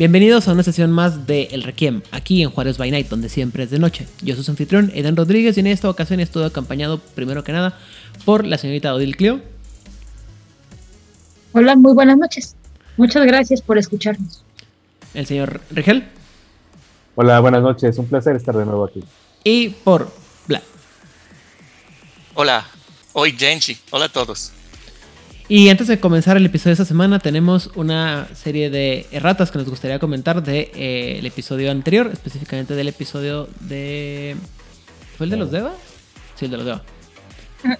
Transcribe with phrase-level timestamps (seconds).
[0.00, 3.64] Bienvenidos a una sesión más de El Requiem, aquí en Juárez by Night, donde siempre
[3.64, 4.08] es de noche.
[4.22, 7.78] Yo soy su anfitrión, Eden Rodríguez, y en esta ocasión estoy acompañado, primero que nada,
[8.24, 9.42] por la señorita Odil Clio.
[11.52, 12.56] Hola, muy buenas noches.
[12.96, 14.42] Muchas gracias por escucharnos.
[15.12, 16.08] El señor Rigel.
[17.14, 17.98] Hola, buenas noches.
[17.98, 19.04] Un placer estar de nuevo aquí.
[19.44, 20.10] Y por
[20.48, 20.62] Vlad.
[22.32, 22.66] Hola,
[23.12, 23.76] hoy Genji.
[23.90, 24.52] Hola a todos.
[25.50, 29.58] Y antes de comenzar el episodio de esta semana, tenemos una serie de erratas que
[29.58, 34.36] nos gustaría comentar del de, eh, episodio anterior, específicamente del episodio de.
[35.18, 35.72] ¿Fue el de los Deva?
[36.36, 36.82] Sí, el de los Deva.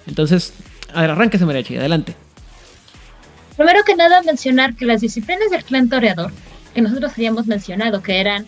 [0.05, 0.51] Entonces,
[0.93, 2.13] a ver, arránquese, Mariachi, adelante.
[3.55, 6.33] Primero que nada, mencionar que las disciplinas del clan toreador,
[6.73, 8.47] que nosotros habíamos mencionado, que eran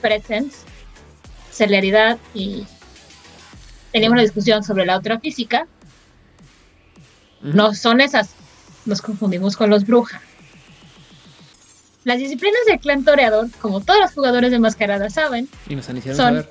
[0.00, 0.60] presence,
[1.52, 2.64] celeridad y
[3.92, 5.66] teníamos una discusión sobre la otra física,
[7.44, 8.30] no son esas.
[8.86, 10.20] Nos confundimos con los brujas.
[12.04, 15.96] Las disciplinas del clan toreador, como todos los jugadores de mascarada saben, y nos han
[15.96, 16.50] hicieron son, saber.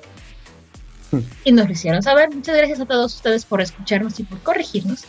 [1.44, 2.34] Y nos lo hicieron saber.
[2.34, 5.04] Muchas gracias a todos ustedes por escucharnos y por corregirnos.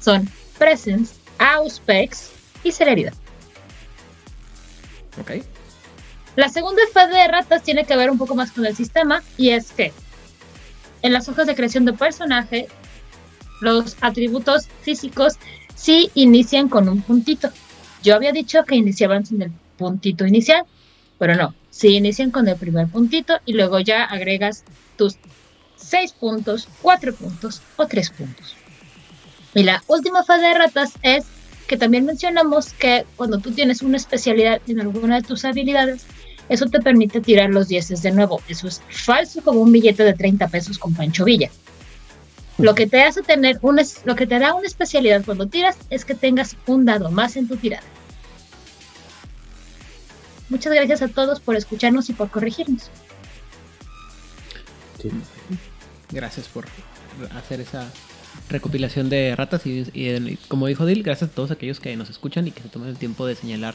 [0.00, 2.30] Son presence, auspex
[2.64, 3.12] y celeridad.
[5.20, 5.44] Ok.
[6.36, 9.50] La segunda fase de ratas tiene que ver un poco más con el sistema y
[9.50, 9.92] es que
[11.02, 12.68] en las hojas de creación de personaje
[13.62, 15.34] los atributos físicos
[15.74, 17.48] sí inician con un puntito.
[18.02, 20.64] Yo había dicho que iniciaban sin el puntito inicial,
[21.18, 24.64] pero no, sí inician con el primer puntito y luego ya agregas
[24.96, 25.16] tus
[25.76, 28.56] seis puntos, cuatro puntos o tres puntos.
[29.54, 31.24] Y la última fase de ratas es
[31.66, 36.06] que también mencionamos que cuando tú tienes una especialidad en alguna de tus habilidades,
[36.48, 38.42] eso te permite tirar los dieces de nuevo.
[38.48, 41.50] Eso es falso como un billete de 30 pesos con Pancho Villa.
[42.62, 46.04] Lo que te hace tener una, lo que te da una especialidad cuando tiras es
[46.04, 47.82] que tengas un dado más en tu tirada.
[50.48, 52.90] Muchas gracias a todos por escucharnos y por corregirnos.
[55.00, 55.10] Sí.
[56.10, 56.66] Gracias por
[57.34, 57.90] hacer esa
[58.48, 62.46] recopilación de ratas y, y, como dijo Dil, gracias a todos aquellos que nos escuchan
[62.46, 63.74] y que se toman el tiempo de señalar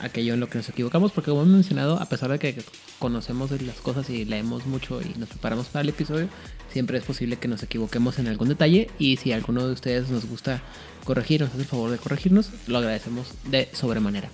[0.00, 2.62] aquello en lo que nos equivocamos, porque como hemos mencionado, a pesar de que
[2.98, 6.28] conocemos las cosas y leemos mucho y nos preparamos para el episodio,
[6.72, 10.26] siempre es posible que nos equivoquemos en algún detalle y si alguno de ustedes nos
[10.26, 10.62] gusta
[11.04, 14.28] corregir, nos hace el favor de corregirnos, lo agradecemos de sobremanera.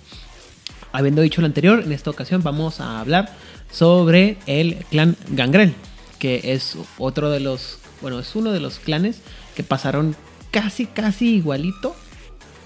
[0.91, 3.35] Habiendo dicho lo anterior, en esta ocasión vamos a hablar
[3.71, 5.73] sobre el clan Gangrel,
[6.17, 9.21] que es otro de los, bueno, es uno de los clanes
[9.55, 10.15] que pasaron
[10.51, 11.95] casi, casi igualito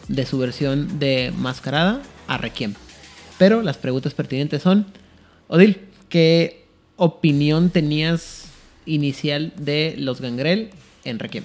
[0.08, 2.02] de su versión de mascarada
[2.34, 2.74] a Requiem.
[3.38, 4.86] Pero las preguntas pertinentes son,
[5.48, 6.66] Odil, ¿qué
[6.98, 8.46] opinión tenías
[8.86, 10.72] inicial de los Gangrel
[11.04, 11.44] en Requiem?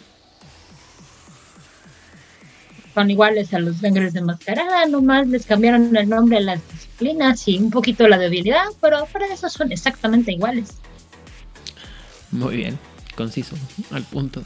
[2.95, 7.47] Son iguales a los Gangrel de Mascarada, nomás les cambiaron el nombre a las disciplinas
[7.47, 10.71] y un poquito la debilidad, pero para eso son exactamente iguales.
[12.31, 12.79] Muy bien,
[13.17, 13.57] conciso,
[13.91, 14.43] al punto.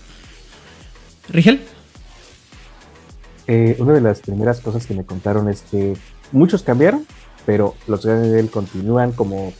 [1.28, 1.60] ¿Rigel?
[3.46, 5.96] Eh, una de las primeras cosas que me contaron es que
[6.32, 7.06] muchos cambiaron,
[7.46, 9.52] pero los Gangrel continúan como,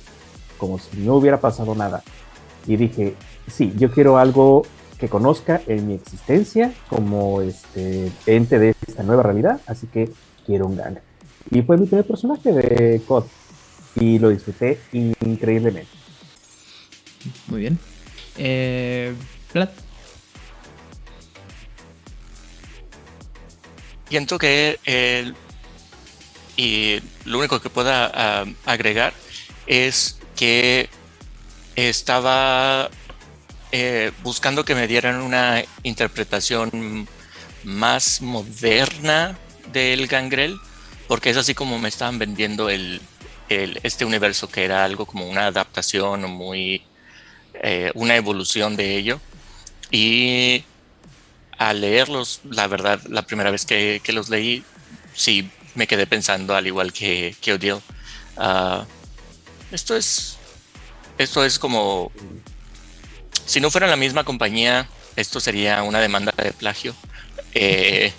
[0.59, 2.03] como si no hubiera pasado nada.
[2.67, 3.15] Y dije,
[3.49, 4.63] sí, yo quiero algo
[4.99, 10.11] que conozca en mi existencia como este ente de esta nueva realidad, así que
[10.47, 10.99] quiero un gang.
[11.51, 13.25] Y fue mi primer personaje de COD
[13.97, 15.91] y lo disfruté increíblemente.
[17.49, 17.79] Muy bien.
[18.39, 19.15] Eh,
[19.53, 19.69] Vlad.
[24.09, 25.35] Siento que el,
[26.57, 29.13] y lo único que pueda uh, agregar
[29.67, 30.89] es que
[31.77, 32.91] estaba
[33.71, 37.09] eh, buscando que me dieran una interpretación
[37.65, 39.39] más moderna
[39.73, 40.59] del gangrel,
[41.09, 43.01] porque es así como me estaban vendiendo el
[43.49, 46.83] este universo, que era algo como una adaptación o muy
[47.55, 49.21] eh, una evolución de ello.
[49.91, 50.65] Y
[51.59, 54.65] al leerlos, la verdad, la primera vez que, que los leí,
[55.15, 57.81] sí me quedé pensando, al igual que, que Odile,
[58.37, 58.85] uh,
[59.71, 60.39] esto es
[61.19, 62.11] esto es como
[63.47, 66.95] si no fuera la misma compañía, esto sería una demanda de plagio.
[67.55, 68.13] Eh,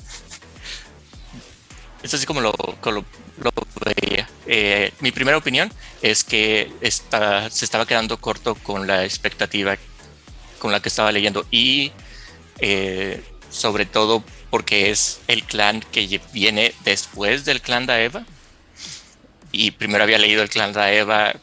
[2.04, 2.54] es así como lo,
[2.84, 3.06] lo,
[3.42, 3.52] lo
[3.84, 4.30] veía.
[4.46, 5.72] Eh, mi primera opinión
[6.02, 9.78] es que está, se estaba quedando corto con la expectativa
[10.60, 11.92] con la que estaba leyendo y
[12.60, 14.24] eh, sobre todo
[14.54, 18.24] porque es el clan que viene después del clan de Eva
[19.52, 21.34] y primero había leído el clan de Eva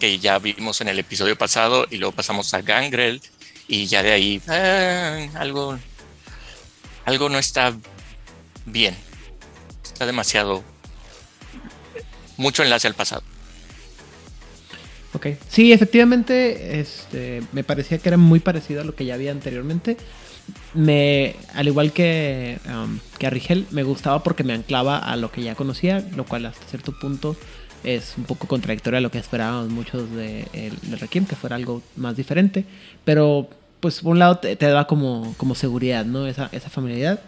[0.00, 3.20] que ya vimos en el episodio pasado y luego pasamos a Gangrel
[3.68, 5.78] y ya de ahí ah, algo
[7.04, 7.76] algo no está
[8.64, 8.96] bien
[9.82, 10.64] está demasiado
[12.38, 13.22] mucho enlace al pasado
[15.12, 15.28] Ok.
[15.48, 19.96] Sí, efectivamente, este, me parecía que era muy parecido a lo que ya había anteriormente.
[20.74, 25.30] Me, al igual que, um, que a Rigel, me gustaba porque me anclaba a lo
[25.30, 27.36] que ya conocía, lo cual hasta cierto punto
[27.84, 31.82] es un poco contradictorio a lo que esperábamos muchos de, de Requiem, que fuera algo
[31.96, 32.64] más diferente.
[33.04, 33.48] Pero,
[33.80, 36.26] pues, por un lado te, da como, como seguridad, ¿no?
[36.26, 37.20] Esa, esa familiaridad.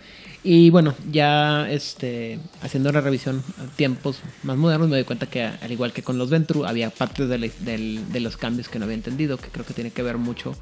[0.49, 5.43] Y bueno, ya este, haciendo una revisión a tiempos más modernos, me doy cuenta que
[5.43, 9.39] al igual que con los Ventru, había partes de, los cambios que no había entendido,
[9.39, 10.55] que creo que tiene que ver mucho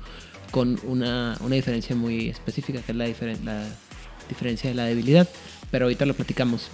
[0.55, 3.09] con una, diferencia muy específica, que es la,
[3.43, 3.67] la
[4.29, 5.29] diferencia de la debilidad.
[5.73, 6.69] Pero ahorita lo platicamos.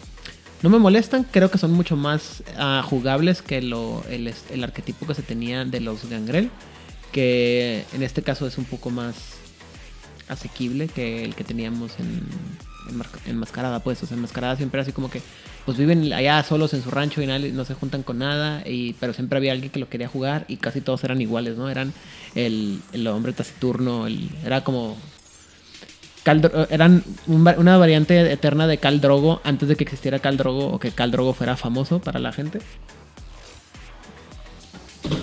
[0.62, 5.06] No me molestan, creo que son mucho más uh, jugables que lo, el, el arquetipo
[5.06, 6.50] que se tenía de los Gangrel,
[7.10, 9.14] que en este caso es un poco más
[10.28, 12.20] asequible que el que teníamos en
[13.26, 15.22] enmascarada, pues, o sea, enmascarada siempre así como que,
[15.64, 19.12] pues viven allá solos en su rancho y no se juntan con nada, y, pero
[19.12, 21.68] siempre había alguien que lo quería jugar y casi todos eran iguales, ¿no?
[21.68, 21.92] Eran
[22.34, 24.96] el, el hombre taciturno, el, era como...
[26.70, 30.90] eran una variante eterna de Cal Drogo antes de que existiera Cal Drogo o que
[30.90, 32.60] Cal Drogo fuera famoso para la gente.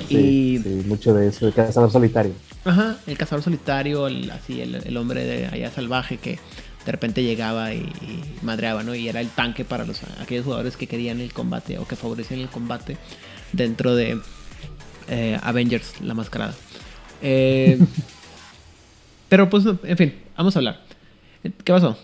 [0.09, 2.33] y mucho de eso, el cazador solitario.
[2.65, 6.37] Ajá, el cazador solitario, el, así, el, el hombre de allá salvaje que
[6.87, 7.85] de repente llegaba y,
[8.43, 8.95] madreaba, ¿no?
[8.95, 12.39] Y era el tanque para los aquellos jugadores que querían el combate o que favorecían
[12.39, 12.95] el combate
[13.51, 14.21] dentro de
[15.09, 16.53] eh, Avengers, la mascarada.
[17.21, 17.77] Eh,
[19.29, 20.81] pero pues, en fin, vamos a hablar.
[21.43, 21.97] ¿Qué pasó?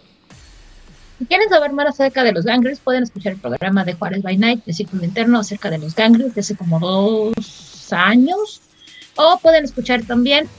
[1.17, 4.35] Si quieren saber más acerca de los gangres, pueden escuchar el programa de Juárez by
[4.35, 8.61] Night de Círculo Interno acerca de los gangres de hace como dos años.
[9.15, 10.49] O pueden escuchar también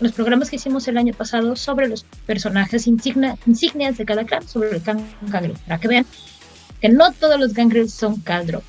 [0.00, 4.70] los programas que hicimos el año pasado sobre los personajes insignias de cada clan, sobre
[4.70, 6.06] el clan Gangrel, para que vean
[6.80, 8.62] que no todos los Gangrel son Caldro.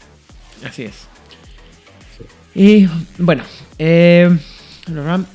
[0.64, 0.94] Así es.
[2.54, 2.88] Y
[3.18, 3.44] bueno,
[3.78, 4.38] eh,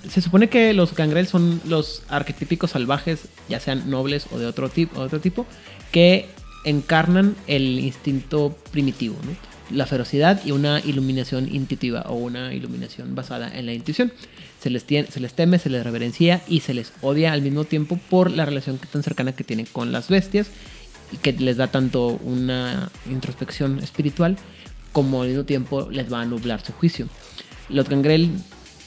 [0.08, 4.68] se supone que los Gangrel son los arquetípicos salvajes, ya sean nobles o de otro,
[4.68, 5.46] tipo, otro tipo,
[5.92, 6.28] que
[6.64, 9.16] encarnan el instinto primitivo,
[9.70, 14.12] la ferocidad y una iluminación intuitiva o una iluminación basada en la intuición
[14.60, 17.98] se les, se les teme, se les reverencia y se les odia al mismo tiempo
[18.10, 20.48] por la relación tan cercana que tienen con las bestias
[21.12, 24.36] y que les da tanto una introspección espiritual
[24.92, 27.08] como al mismo tiempo les va a nublar su juicio.
[27.68, 28.30] Los gangrel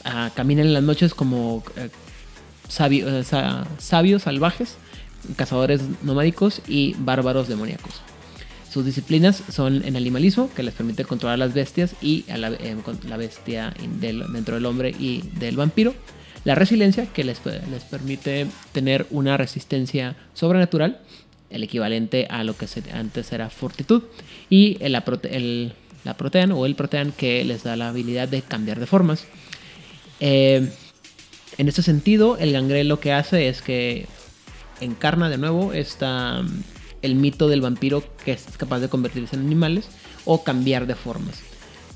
[0.04, 1.90] ah, caminan en las noches como eh,
[2.80, 3.24] eh,
[3.80, 4.78] sabios salvajes,
[5.36, 8.02] cazadores nomádicos y bárbaros demoníacos.
[8.74, 12.76] Sus disciplinas son en animalismo, que les permite controlar las bestias y a la, eh,
[13.20, 15.94] bestia dentro del hombre y del vampiro.
[16.44, 21.00] La resiliencia, que les, les permite tener una resistencia sobrenatural,
[21.52, 24.02] el equivalente a lo que antes era fortitud.
[24.50, 25.04] Y la,
[26.04, 29.26] la protean o el protean, que les da la habilidad de cambiar de formas.
[30.20, 30.68] Eh,
[31.60, 34.08] en este sentido, el gangrel lo que hace es que
[34.82, 36.44] encarna de nuevo esta
[37.04, 39.86] el mito del vampiro que es capaz de convertirse en animales
[40.26, 41.42] o cambiar de formas.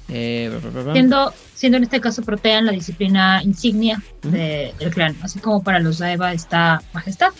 [0.09, 0.51] Eh,
[0.93, 5.97] siendo, siendo en este caso Protean la disciplina insignia del clan, así como para los
[5.97, 7.31] Daeva está Majestad,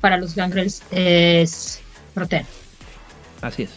[0.00, 1.80] para los Gangrels es
[2.14, 2.46] Protean.
[3.42, 3.70] Así es.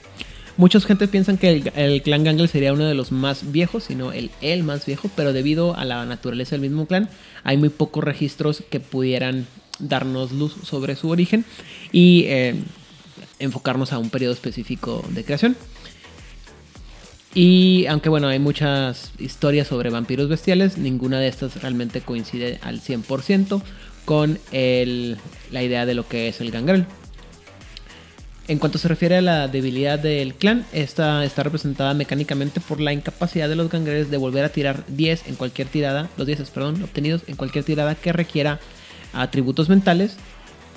[0.58, 4.32] Muchas gente piensan que el, clan Gangrel sería uno de los más viejos, sino el,
[4.42, 7.10] el más viejo, pero debido a la naturaleza del mismo clan,
[7.44, 9.48] hay muy pocos registros que pudieran
[9.80, 11.46] darnos luz sobre su origen.
[11.92, 12.56] Y eh,
[13.42, 15.58] enfocarnos a un periodo específico de creación.
[17.34, 22.82] Y aunque bueno, hay muchas historias sobre vampiros bestiales, ninguna de estas realmente coincide al
[22.82, 23.62] 100%
[24.06, 26.86] con la idea de lo que es el gangrel.
[28.48, 32.92] En cuanto se refiere a la debilidad del clan, esta está representada mecánicamente por la
[32.92, 36.84] incapacidad de los gangreles de volver a tirar 10 en cualquier tirada, los 10 perdón,
[36.84, 38.60] obtenidos en cualquier tirada que requiera
[39.14, 40.18] atributos mentales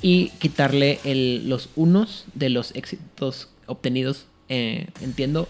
[0.05, 1.01] y quitarle
[1.47, 5.49] los unos de los éxitos obtenidos, eh, entiendo,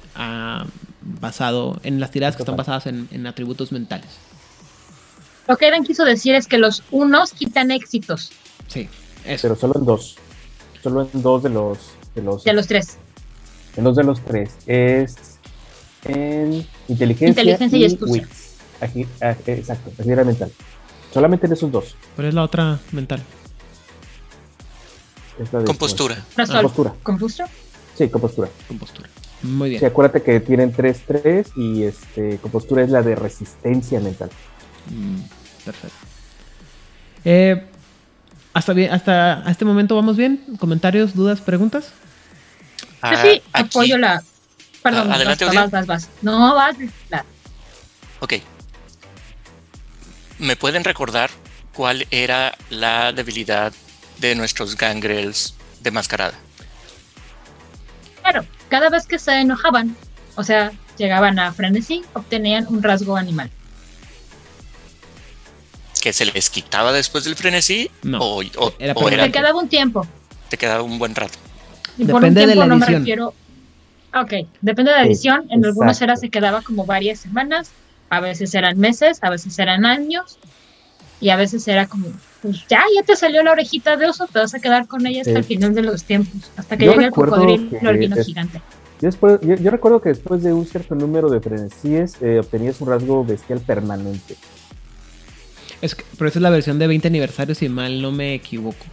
[1.03, 4.07] basado en las tiradas que están basadas en, atributos mentales.
[5.49, 8.31] Lo que Eren quiso decir es que los unos quitan éxitos.
[8.69, 8.89] Sí,
[9.27, 9.43] eso.
[9.43, 10.19] Pero solo en dos.
[10.85, 11.79] Solo en dos de los...
[12.15, 12.99] De los, de los tres.
[13.77, 14.51] En dos de los tres.
[14.69, 15.17] Es
[16.05, 18.23] en inteligencia, Inteligencia y astucia.
[18.23, 18.55] wits.
[18.81, 20.53] Agi- ah, exacto, agilidad mental.
[21.13, 21.97] Solamente en esos dos.
[22.15, 23.21] ¿Cuál es la otra mental?
[25.39, 26.25] Es la de- Compostura.
[26.37, 26.57] Razón.
[26.57, 26.95] Compostura.
[27.03, 27.49] ¿Compostura?
[27.97, 28.49] Sí, compostura.
[28.69, 29.09] Compostura.
[29.43, 29.81] Muy bien.
[29.81, 34.31] Sí, acuérdate que tienen 3-3 y este, compostura es la de resistencia mental.
[34.91, 35.21] Mm,
[35.65, 35.97] perfecto.
[37.25, 37.67] Eh,
[38.53, 40.45] hasta, bien, hasta este momento vamos bien.
[40.59, 41.87] ¿Comentarios, dudas, preguntas?
[42.81, 44.23] Yo Ah, sí aquí- apoyo la.
[44.83, 46.09] Perdón, Ah, adelante, vas, vas, vas, vas.
[46.23, 46.77] No, vas.
[47.11, 47.25] la-
[48.21, 48.35] Ok.
[50.39, 51.31] ¿Me pueden recordar
[51.75, 53.73] cuál era la debilidad
[54.29, 56.35] de nuestros gangrels de mascarada?
[58.23, 59.97] Claro, cada vez que se enojaban,
[60.37, 63.51] o sea, llegaban a frenesí, obtenían un rasgo animal.
[66.01, 67.91] ¿Que se les quitaba después del frenesí?
[68.03, 69.09] No, ¿O, o- era o.
[69.11, 70.07] Te quedaba un tiempo.
[70.49, 71.39] te quedaba un buen rato?
[71.97, 73.01] Y por un Depende de tiempo la no me edición.
[73.03, 73.35] refiero.
[74.15, 75.47] Ok, depende de la Sí, edición.
[75.51, 76.05] En algunos exacto.
[76.05, 77.71] era se quedaba como varias semanas,
[78.11, 80.39] a veces eran meses, a veces eran años,
[81.21, 82.09] y a veces era como,
[82.45, 85.23] pues ya, ya te salió la orejita de oso, te vas a quedar con ella
[85.23, 88.59] hasta el final de los tiempos, hasta que llegue el cocodrilo que albino es- gigante.
[89.01, 92.81] Yo, después- yo- yo recuerdo que después de un cierto número de frenesíes eh, obtenías
[92.83, 94.37] un rasgo bestial permanente.
[95.81, 98.85] Es que- pero esa es la versión de 20 aniversario, si mal no me equivoco.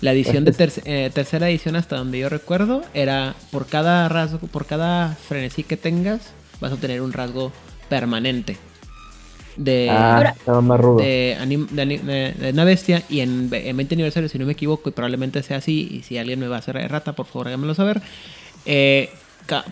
[0.00, 4.38] La edición de terc- eh, tercera edición, hasta donde yo recuerdo, era por cada rasgo,
[4.46, 6.20] por cada frenesí que tengas,
[6.60, 7.50] vas a obtener un rasgo
[7.88, 8.56] permanente
[9.56, 10.96] de, ah, Ahora- estaba más rudo.
[10.98, 13.02] de, anim- de de- de una bestia.
[13.08, 16.18] Y en, en 20 aniversario, si no me equivoco, y probablemente sea así, y si
[16.18, 18.00] alguien me va a hacer errata, por favor háganmelo saber.
[18.66, 19.10] eh,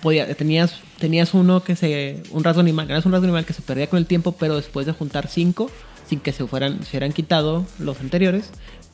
[0.02, 2.22] podía- tenías, tenías uno que se.
[2.30, 4.84] un rasgo animal, ganas un rasgo animal que se perdía con el tiempo, pero después
[4.86, 5.70] de juntar cinco,
[6.06, 8.50] sin que se fueran, se hubieran quitado los anteriores,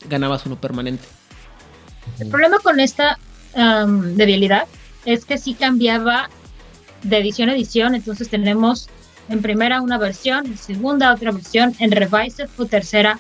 [0.09, 1.03] ganabas uno permanente.
[2.21, 3.19] El problema con esta
[4.15, 4.67] debilidad
[5.05, 6.31] es que sí cambiaba
[7.03, 8.89] de edición a edición, entonces tenemos
[9.29, 13.19] en primera una versión, en segunda otra versión, en Revised o tercera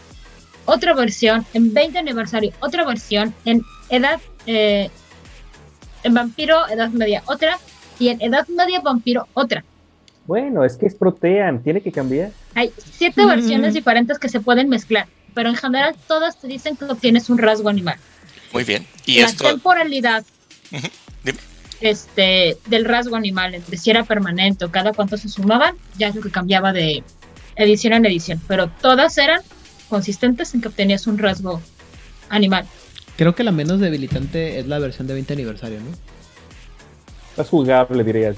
[0.65, 4.91] otra versión, en 20 aniversario otra versión, en edad, eh,
[6.03, 7.59] en vampiro edad media otra
[7.99, 9.65] y en edad media vampiro otra.
[10.27, 12.33] Bueno, es que es Protean, tiene que cambiar.
[12.55, 13.29] Hay siete Mm.
[13.29, 17.39] versiones diferentes que se pueden mezclar, pero en general todas te dicen que obtienes un
[17.39, 17.97] rasgo animal.
[18.53, 18.87] Muy bien.
[19.07, 20.25] Y la esto, temporalidad.
[21.81, 26.15] Este del rasgo animal, entre si era permanente o cada cuánto se sumaban, ya es
[26.15, 27.03] lo que cambiaba de
[27.57, 29.41] edición en edición, pero todas eran
[29.89, 31.61] consistentes en que obtenías un rasgo
[32.29, 32.67] animal.
[33.17, 37.43] Creo que la menos debilitante es la versión de 20 aniversario, ¿no?
[37.43, 38.37] Es jugable, dirías.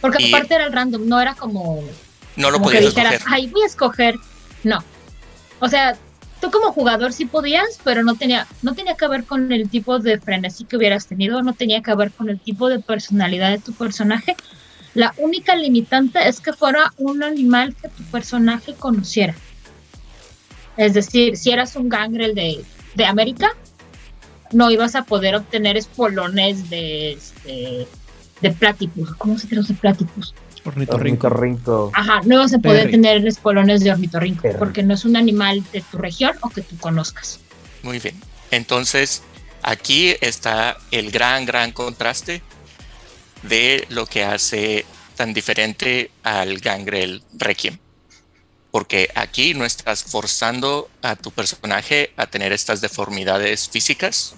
[0.00, 1.82] Porque Y- aparte era el random, no era como,
[2.36, 3.34] no lo como que podías dijeras, escoger.
[3.34, 4.14] ay, voy a escoger.
[4.64, 4.84] No.
[5.60, 5.96] O sea,
[6.40, 9.98] tú como jugador sí podías, pero no tenía, no tenía que ver con el tipo
[9.98, 13.58] de frenesí que hubieras tenido, no tenía que ver con el tipo de personalidad de
[13.58, 14.36] tu personaje.
[14.94, 19.34] La única limitante es que fuera un animal que tu personaje conociera.
[20.76, 22.64] Es decir, si eras un gangrel de,
[22.94, 23.54] de América,
[24.52, 27.86] no ibas a poder obtener espolones de, este,
[28.40, 29.14] de platypus.
[29.16, 30.34] ¿Cómo se traduce platypus?
[30.64, 31.26] Ornitorrinco.
[31.26, 31.90] Ornitorrinco.
[31.94, 32.92] Ajá, no vas a poder Perry.
[32.92, 34.58] tener espolones de ornitorrinco Perry.
[34.58, 37.40] porque no es un animal de tu región o que tú conozcas.
[37.82, 38.14] Muy bien.
[38.50, 39.22] Entonces,
[39.62, 42.42] aquí está el gran, gran contraste
[43.42, 44.84] de lo que hace
[45.16, 47.78] tan diferente al Gangrel Requiem.
[48.70, 54.34] Porque aquí no estás forzando a tu personaje a tener estas deformidades físicas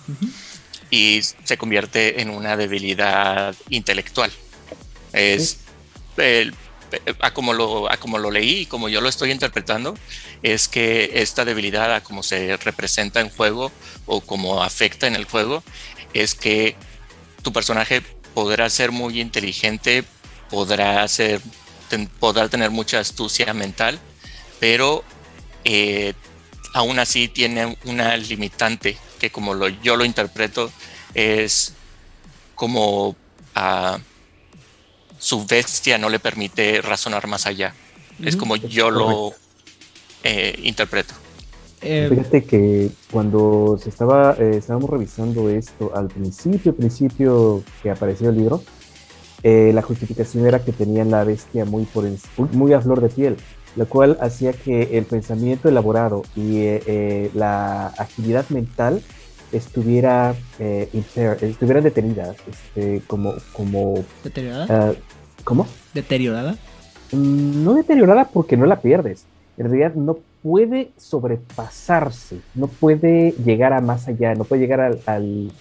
[0.91, 4.31] y se convierte en una debilidad intelectual.
[5.13, 5.59] Es
[7.21, 9.97] a, como lo, como lo leí y como yo lo estoy interpretando,
[10.43, 13.73] es que esta debilidad, a como se representa en juego
[14.07, 15.63] o como afecta en el juego,
[16.13, 16.77] es que
[17.43, 18.03] tu personaje
[18.35, 20.05] podrá ser muy inteligente,
[20.51, 21.41] podrá, ser,
[22.19, 23.99] podrá tener mucha astucia mental,
[24.59, 25.05] pero
[25.65, 26.15] eh,
[26.75, 30.71] aún así tiene una limitante que como lo, yo lo interpreto
[31.15, 31.75] es
[32.55, 33.17] como
[33.55, 33.99] ah,
[35.21, 37.73] su bestia no le permite razonar más allá.
[38.25, 38.41] Es Ujú.
[38.41, 39.33] como yo lo
[40.25, 41.15] eh, interpreto.
[41.83, 48.29] Eh, Fíjate que cuando se estaba, eh, estábamos revisando esto al principio, principio que apareció
[48.31, 48.63] el libro,
[49.43, 52.19] eh, la justificación era que tenían la bestia muy, por en-
[52.53, 53.37] muy a flor de piel,
[53.77, 59.03] lo cual hacía que el pensamiento elaborado y eh, eh, la agilidad mental
[59.53, 64.67] estuviera, eh, impair- estuvieran detenidas, este, como, como, ¿Deteriorada?
[64.69, 64.93] ah,
[65.45, 65.67] ¿cómo?
[65.95, 66.53] ¿Deteriorada?
[67.13, 69.25] Mm, no deteriorada porque no la pierdes.
[69.59, 75.01] En realidad no puede sobrepasarse, no puede llegar a más allá, no puede llegar al,
[75.07, 75.53] al,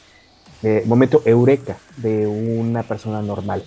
[0.64, 3.64] eh, momento eureka de una persona normal.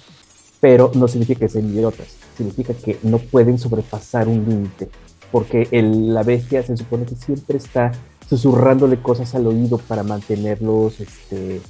[0.61, 4.89] pero no significa que sean idiotas, significa que no pueden sobrepasar un límite,
[5.33, 7.91] porque el- la bestia se supone que siempre está
[8.29, 11.61] susurrándole cosas al oído para mantenerlos este,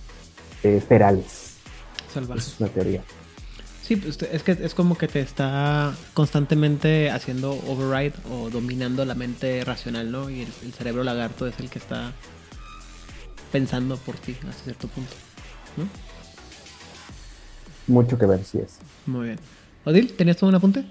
[0.63, 1.55] eh, ferales.
[2.11, 3.03] Esa es una teoría.
[3.83, 9.15] Sí, pues, es que es como que te está constantemente haciendo override o dominando la
[9.15, 10.31] mente racional, ¿no?
[10.31, 12.13] Y el, el cerebro lagarto es el que está
[13.51, 15.13] pensando por ti hasta cierto punto,
[15.77, 15.87] ¿no?
[17.93, 18.79] Mucho que ver si es.
[19.07, 19.41] Muy bien.
[19.85, 20.85] Odil, ¿tenías todo un apunte?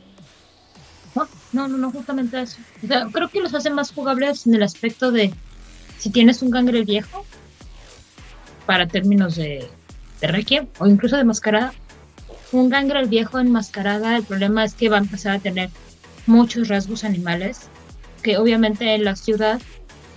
[1.16, 2.58] No, no, no, no, justamente eso.
[2.84, 5.34] O sea, creo que los hace más jugables en el aspecto de
[6.02, 7.26] si tienes un gangre viejo,
[8.66, 9.68] para términos de,
[10.20, 11.74] de Requiem o incluso de mascarada,
[12.52, 15.70] un gangre viejo en mascarada, el problema es que va a empezar a tener
[16.26, 17.62] muchos rasgos animales,
[18.24, 19.62] que obviamente en la ciudad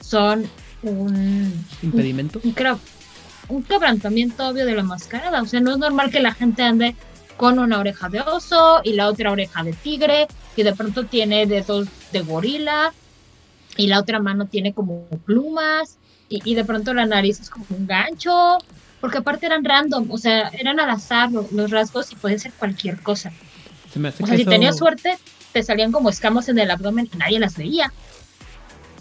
[0.00, 0.46] son
[0.82, 2.40] un, Impedimento.
[2.42, 2.78] un, cra-
[3.48, 5.42] un quebrantamiento obvio de la mascarada.
[5.42, 6.96] O sea, no es normal que la gente ande
[7.36, 11.46] con una oreja de oso y la otra oreja de tigre, y de pronto tiene
[11.46, 12.92] dedos de gorila,
[13.76, 17.66] y la otra mano tiene como plumas, y, y de pronto la nariz es como
[17.70, 18.58] un gancho,
[19.00, 22.52] porque aparte eran random, o sea, eran al azar lo- los rasgos y pueden ser
[22.52, 23.32] cualquier cosa.
[23.92, 25.18] Se me hace O que sea, si eso- tenías suerte,
[25.52, 27.92] te salían como escamas en el abdomen y nadie las veía.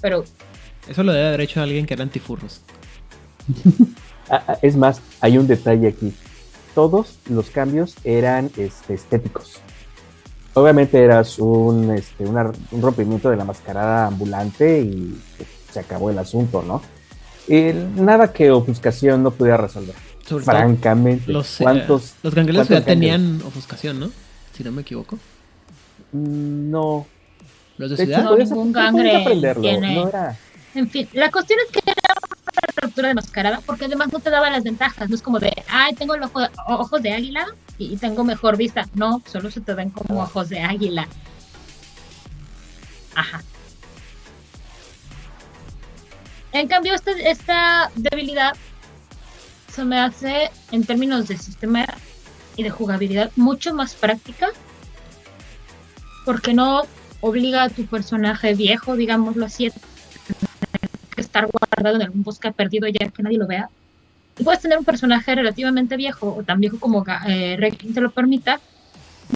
[0.02, 0.24] Pero
[0.88, 2.62] Eso lo debe haber hecho alguien que era antifurros.
[4.30, 6.14] Ah, ah, es más, hay un detalle aquí.
[6.76, 9.60] Todos los cambios eran este, estéticos.
[10.56, 16.10] Obviamente eras un, este, una- un rompimiento de la mascarada ambulante y pues, se acabó
[16.12, 16.82] el asunto, ¿no?
[17.48, 19.96] El- nada que ofuscación no pudiera resolver.
[20.26, 22.14] Sobre todo Francamente, los, eh, ¿cuántos?
[22.24, 24.12] los gangrenos cuántos ya tenían ofuscación, ¿no?
[24.56, 25.18] Si no me equivoco.
[26.12, 27.06] Mm, No.
[27.78, 28.30] Los de De hecho, ciudad.
[28.30, 30.38] No, ningún gangre aprenderlo, tiene- No era.
[30.76, 34.30] En fin, la cuestión es que era una ruptura de mascarada porque además no te
[34.30, 35.10] daba las ventajas.
[35.10, 38.88] No es como de, ay, tengo el ojo, ojos de águila y, tengo mejor vista.
[38.94, 41.08] No, solo se te ven como ojos de águila.
[43.16, 43.44] Ajá.
[46.52, 48.54] En cambio, este- esta debilidad
[49.72, 51.86] se me hace, en términos de sistema
[52.56, 54.50] y de jugabilidad, mucho más práctica
[56.26, 56.84] porque no
[57.22, 59.72] obliga a tu personaje viejo, digámoslo así,
[61.16, 63.70] que estar guardado en algún bosque perdido ya que nadie lo vea.
[64.38, 68.12] Y puedes tener un personaje relativamente viejo, o tan viejo como eh, Requiem te lo
[68.12, 68.60] permita,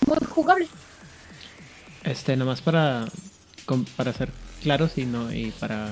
[0.08, 0.68] muy jugable.
[2.04, 3.06] Este, nada más para,
[3.96, 4.30] para ser
[4.62, 5.90] claros y, no, y para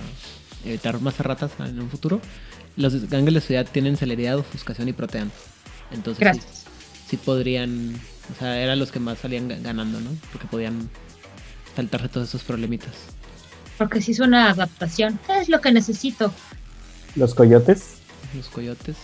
[0.64, 2.20] evitar más ratas en un futuro.
[2.78, 5.32] Los gangles de ciudad tienen celeridad, ofuscación y protean.
[5.92, 6.38] Entonces
[7.08, 7.96] sí, podrían,
[8.36, 10.10] o sea, eran los que más salían ga- ganando, ¿no?
[10.32, 10.90] Porque podían
[11.76, 12.94] saltarse todos esos problemitas.
[13.78, 16.34] Porque si es una adaptación, ¿qué es lo que necesito?
[17.16, 17.95] Los coyotes.
[18.36, 18.96] Los coyotes.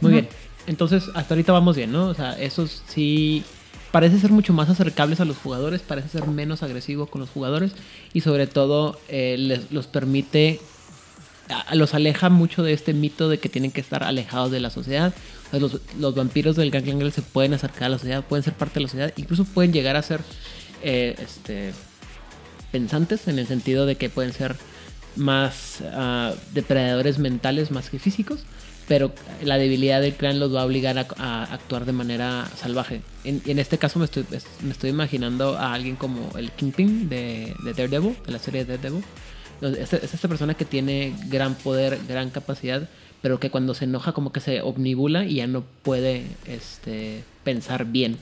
[0.00, 0.28] Muy bien.
[0.66, 2.06] Entonces, hasta ahorita vamos bien, ¿no?
[2.08, 3.44] O sea, esos sí
[3.92, 7.72] parece ser mucho más acercables a los jugadores, parece ser menos agresivo con los jugadores
[8.12, 10.60] y sobre todo eh, les, los permite,
[11.48, 14.70] a- los aleja mucho de este mito de que tienen que estar alejados de la
[14.70, 15.14] sociedad.
[15.46, 18.42] O sea, los, los vampiros del Gang Gangrel se pueden acercar a la sociedad, pueden
[18.42, 20.20] ser parte de la sociedad, incluso pueden llegar a ser
[20.82, 21.72] eh, este,
[22.72, 24.56] pensantes en el sentido de que pueden ser
[25.16, 28.40] más ah, depredadores mentales más que físicos,
[28.88, 33.00] pero la debilidad del clan los va a obligar a, a actuar de manera salvaje.
[33.24, 37.08] En, en este caso me estoy, es- me estoy imaginando a alguien como el Kingpin
[37.08, 39.04] de, de Daredevil, de la serie de Daredevil.
[39.62, 42.88] Es, es esta persona que tiene gran poder, gran capacidad,
[43.22, 47.86] pero que cuando se enoja como que se omnibula y ya no puede este, pensar
[47.86, 48.18] bien.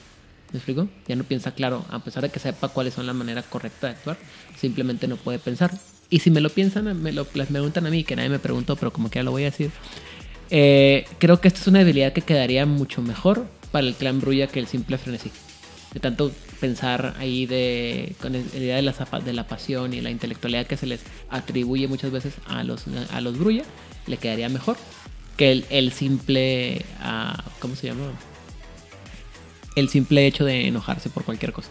[0.53, 0.89] ¿Me explico?
[1.09, 3.95] Ya no piensa claro, a pesar de que sepa cuáles son la manera correcta de
[3.95, 4.19] actuar,
[4.61, 5.73] simplemente no puede pensar.
[6.13, 8.77] Y si me lo piensan, me lo me preguntan a mí, que nadie me preguntó,
[8.77, 9.71] pero como que ya lo voy a decir.
[10.51, 14.47] eh, creo que esta es una debilidad que quedaría mucho mejor para el clan Brulla
[14.47, 15.33] que el simple frenesí.
[15.95, 18.93] De tanto pensar ahí de, con la idea de la,
[19.25, 23.21] de la pasión y la intelectualidad que se les atribuye muchas veces a los, a
[23.23, 23.65] los Brulla,
[24.07, 24.77] le quedaría mejor
[25.39, 28.13] que el, el simple, ah, ¿cómo se llama?
[29.77, 31.71] El simple hecho de enojarse por cualquier cosa.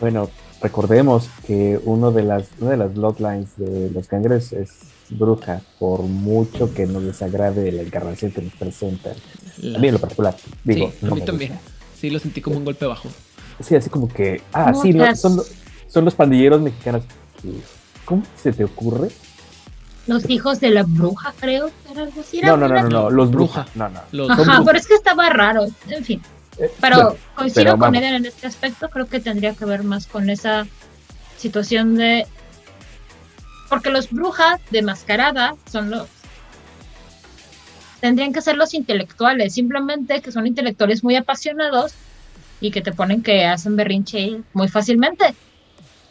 [0.00, 0.30] Bueno,
[0.62, 4.70] recordemos que uno de las, una de las bloodlines de los cangres es
[5.10, 9.14] bruja, por mucho que nos desagrade la encarnación que nos presentan.
[9.58, 11.52] La- A mí en lo particular, digo, sí, no a mí también.
[11.52, 11.70] gusta.
[11.98, 13.08] Sí, lo sentí como un golpe bajo.
[13.60, 15.40] Sí, así como que, ah, sí, no, son,
[15.88, 17.02] son los pandilleros mexicanos.
[18.04, 19.08] ¿Cómo se te ocurre?
[20.06, 21.66] Los hijos de la bruja, creo.
[21.68, 22.38] que Era algo así.
[22.38, 23.62] era No, no, no, no, no, los Bruja.
[23.64, 23.68] bruja.
[23.74, 24.00] No, no.
[24.12, 24.62] Los- Ajá, brujas.
[24.64, 25.66] pero es que estaba raro.
[25.88, 26.22] En fin.
[26.80, 27.94] Pero coincido pero con.
[27.94, 30.66] Eden en este aspecto, creo que tendría que ver más con esa
[31.36, 32.26] situación de...
[33.68, 36.08] Porque los brujas de mascarada son los...
[38.00, 41.92] Tendrían que ser los intelectuales, simplemente que son intelectuales muy apasionados
[42.60, 45.34] y que te ponen que hacen berrinche muy fácilmente.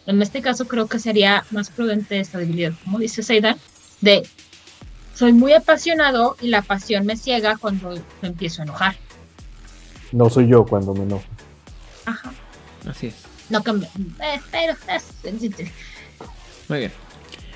[0.06, 3.58] En este caso creo que sería más prudente esta debilidad, como dice Seidan,
[4.02, 4.28] de
[5.14, 8.96] soy muy apasionado y la pasión me ciega cuando me empiezo a enojar.
[10.12, 11.24] No soy yo cuando me enojo.
[12.06, 12.32] Ajá.
[12.90, 13.16] Así es.
[13.50, 15.44] No me, eh, pero es-
[16.68, 16.92] Muy bien.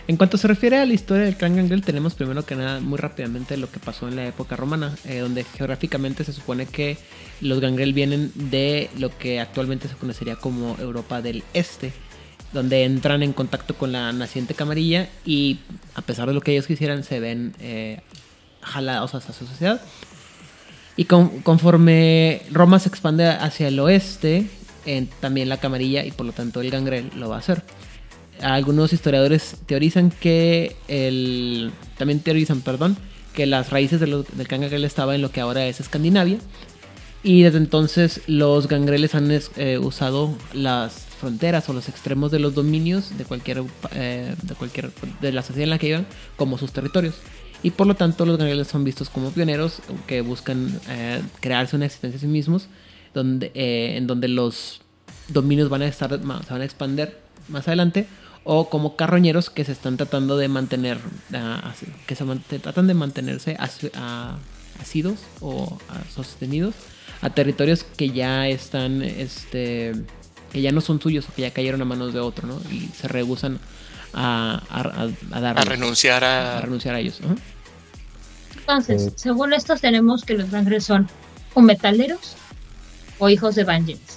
[0.05, 2.97] En cuanto se refiere a la historia del clan Gangrel, tenemos primero que nada muy
[2.97, 6.97] rápidamente lo que pasó en la época romana, eh, donde geográficamente se supone que
[7.39, 11.93] los Gangrel vienen de lo que actualmente se conocería como Europa del Este,
[12.51, 15.59] donde entran en contacto con la naciente camarilla y
[15.95, 18.01] a pesar de lo que ellos quisieran se ven eh,
[18.61, 19.81] jalados hacia su sociedad.
[20.95, 24.47] Y con- conforme Roma se expande hacia el oeste,
[25.19, 27.63] también la camarilla y por lo tanto el gangrel lo va a hacer.
[28.41, 31.71] Algunos historiadores teorizan que el.
[31.97, 32.97] También teorizan, perdón,
[33.33, 36.37] que las raíces del gangrel estaba en lo que ahora es Escandinavia.
[37.23, 42.53] Y desde entonces los gangreles han eh, usado las fronteras o los extremos de los
[42.53, 46.73] dominios de cualquier, eh, de cualquier de la sociedad en la que vivan como sus
[46.73, 47.15] territorios.
[47.63, 51.85] Y por lo tanto los gangreles son vistos como pioneros que buscan eh, crearse una
[51.85, 52.67] existencia a sí mismos,
[53.13, 54.81] donde, eh, en donde los
[55.29, 56.17] dominios van a estar, se
[56.53, 57.15] van a expandir
[57.47, 58.05] más adelante,
[58.43, 60.97] o como carroñeros que se están tratando de mantener,
[61.33, 61.73] ah,
[62.05, 64.37] que se man- tratan de mantenerse asi- a-
[64.81, 66.75] asidos o ah, sostenidos
[67.21, 69.93] a territorios que ya están, este,
[70.51, 72.59] que ya no son suyos o que ya cayeron a manos de otro, ¿no?
[72.69, 73.59] Y se rehusan
[74.13, 77.21] a, a, a, a A darlos, renunciar a renunciar a ellos.
[77.23, 77.35] ajá.
[78.57, 81.09] Entonces, según estos tenemos que los Gangrel son
[81.53, 82.35] o metaleros
[83.19, 84.13] o hijos de Vengeance.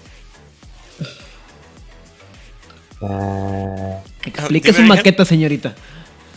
[3.03, 5.75] Ah, Explique dime, su maqueta, señorita.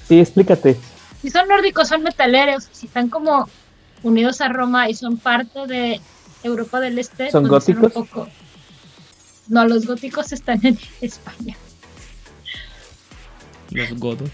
[0.08, 0.78] sí, explícate.
[1.22, 2.68] Si son nórdicos, son metaleros.
[2.72, 3.50] Si están como
[4.04, 6.00] unidos a Roma y son parte de
[6.44, 7.94] Europa del Este, ¿Son pues, un góticos?
[7.94, 8.30] poco-
[9.48, 11.56] No, los góticos están en España.
[13.72, 14.30] Los godos.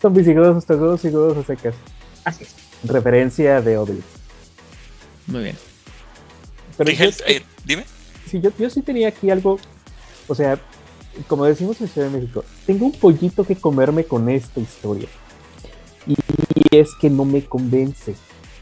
[0.00, 1.74] Son visigodos, ostrogodos y godos a secas.
[2.24, 2.54] Así es.
[2.84, 4.04] Referencia de Obelix.
[5.26, 5.56] Muy bien.
[6.76, 7.84] Pero yo- eh, dime.
[8.26, 9.58] sí, yo, yo sí tenía aquí algo,
[10.28, 10.58] o sea,
[11.28, 15.08] como decimos en Ciudad de México, tengo un pollito que comerme con esta historia.
[16.06, 16.14] Y,
[16.54, 18.14] y es que no me convence.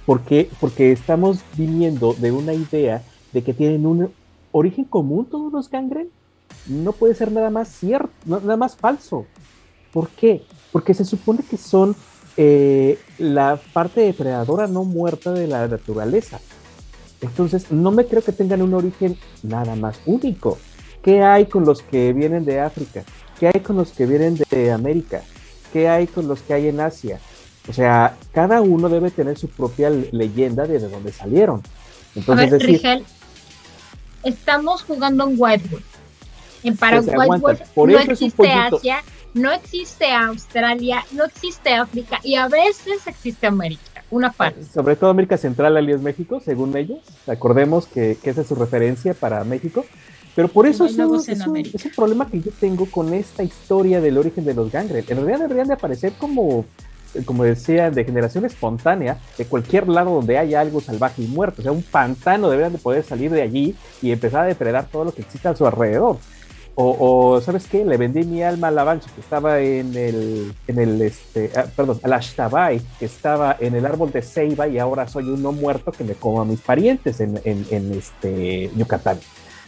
[0.05, 0.51] ¿Por qué?
[0.61, 3.03] Porque estamos viniendo de una idea
[3.33, 4.13] de que tienen un
[4.53, 6.11] origen común todos los Gangrel.
[6.67, 9.27] No puede ser nada más cierto, nada más falso.
[9.93, 10.43] ¿Por qué?
[10.73, 11.97] Porque se supone que son
[12.37, 16.41] eh, la parte depredadora no muerta de la naturaleza.
[17.21, 20.59] Entonces, no me creo que tengan un origen nada más único.
[21.03, 23.03] ¿Qué hay con los que vienen de África?
[23.41, 25.23] ¿Qué hay con los que vienen de América?
[25.73, 27.19] ¿Qué hay con los que hay en Asia?
[27.69, 31.61] O sea, cada uno debe tener su propia le- leyenda de de dónde salieron.
[31.61, 33.05] A Entonces, ver, decir, Rigel,
[34.25, 35.83] estamos jugando en Whitewood.
[36.63, 38.51] En para Pues, Whitewood aguanta, por no eso existe.
[38.53, 39.03] Asia,
[39.35, 44.65] no existe Australia, no existe África y a veces existe América, una parte.
[44.65, 47.01] sobre todo América Central, alias México, según ellos.
[47.27, 49.85] Recordemos que, que esa es su referencia para México.
[50.39, 51.77] Pero por eso es un, es, un, América.
[51.77, 55.05] es un problema que yo tengo con esta historia del origen de los gangrel.
[55.09, 56.65] En realidad deberían de aparecer como,
[57.25, 61.61] como decía, de generación espontánea, de cualquier lado donde haya algo salvaje y muerto.
[61.61, 65.07] O sea, un pantano deberían de poder salir de allí y empezar a depredar todo
[65.07, 66.19] lo que existe a su alrededor.
[66.81, 67.85] O, ¿sabes qué?
[67.85, 71.67] Le vendí mi alma a la Banshee, que estaba en el, en el este, ah,
[71.75, 75.43] perdón, a la Ashtabai, que estaba en el árbol de Ceiba y ahora soy un
[75.43, 79.19] no muerto que me como a mis parientes en, en, este Yucatán.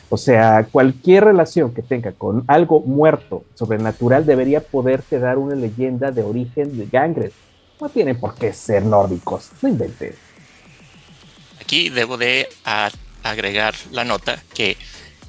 [0.09, 6.12] O sea, cualquier relación que tenga con algo muerto, sobrenatural, debería poderte dar una leyenda
[6.12, 7.33] de origen de Gangres.
[7.81, 10.14] No tienen por qué ser nórdicos, no inventes.
[11.61, 12.49] Aquí debo de
[13.25, 14.77] agregar la nota que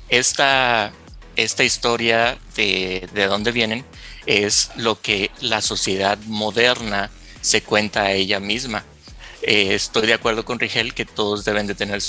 [0.10, 0.92] esta,
[1.36, 3.86] esta historia de, de dónde vienen
[4.26, 7.10] es lo que la sociedad moderna
[7.42, 8.84] se cuenta a ella misma.
[9.42, 12.02] Eh, estoy de acuerdo con Rigel que todos deben de tener...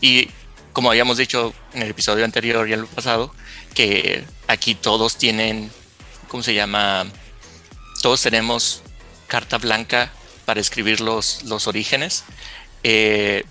[0.00, 0.28] Y
[0.72, 3.34] como habíamos dicho en el episodio anterior y en el pasado,
[3.74, 5.70] que aquí todos tienen,
[6.28, 7.06] ¿cómo se llama?
[8.00, 8.82] Todos tenemos
[9.26, 10.12] carta blanca
[10.44, 12.24] para escribir los, los orígenes.
[12.84, 13.44] Eh,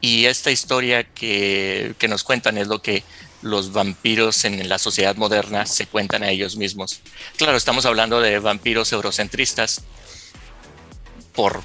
[0.00, 3.02] y esta historia que, que nos cuentan es lo que
[3.42, 7.00] los vampiros en la sociedad moderna se cuentan a ellos mismos.
[7.36, 9.82] Claro, estamos hablando de vampiros eurocentristas
[11.34, 11.62] por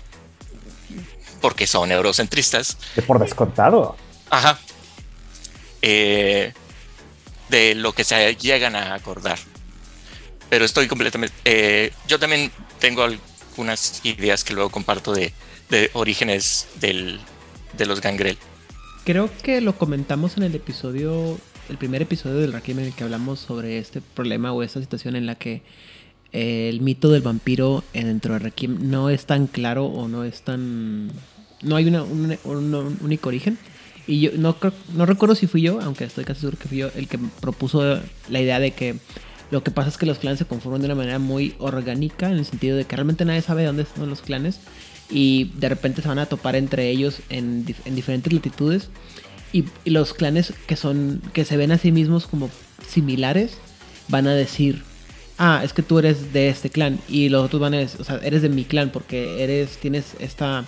[1.41, 2.77] porque son eurocentristas.
[2.95, 3.97] De por descontado.
[4.29, 4.57] Ajá.
[5.81, 6.53] Eh,
[7.49, 9.37] de lo que se llegan a acordar.
[10.49, 11.35] Pero estoy completamente.
[11.43, 15.33] eh, yo también tengo algunas ideas que luego comparto de,
[15.69, 17.19] de orígenes del,
[17.73, 18.37] de los gangrel.
[19.03, 21.37] creo que lo comentamos en el episodio,
[21.73, 25.15] el primer episodio del Rakim en el que hablamos sobre este problema o esta situación
[25.15, 25.63] en la que
[26.31, 30.43] eh, el mito del vampiro dentro de Requiem no es tan claro o no es
[30.43, 31.11] tan...
[31.63, 33.57] No hay una, un, un- un único origen.
[34.05, 34.55] Y yo no,
[34.95, 37.99] no recuerdo si fui yo, aunque estoy casi seguro que fui yo, el que propuso
[38.29, 38.97] la idea de que
[39.49, 42.37] lo que pasa es que los clanes se conforman de una manera muy orgánica, en
[42.37, 44.59] el sentido de que realmente nadie sabe dónde están los clanes
[45.09, 48.89] y de repente se van a topar entre ellos en, en diferentes latitudes
[49.53, 52.49] y, los clanes que son que se ven a sí mismos como
[52.85, 53.53] similares
[54.09, 54.83] van a decir
[55.37, 58.03] ah es que tú eres de este clan y los otros van a decir o
[58.03, 60.65] sea eres de mi clan porque eres tienes esta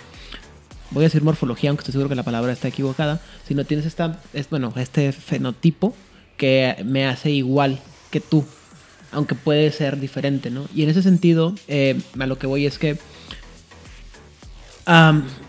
[0.92, 4.20] voy a decir morfología aunque estoy seguro que la palabra está equivocada sino tienes esta
[4.32, 5.94] es bueno este fenotipo
[6.36, 8.44] que me hace igual que tú
[9.10, 12.78] aunque puede ser diferente no y en ese sentido eh, a lo que voy es
[12.78, 12.96] que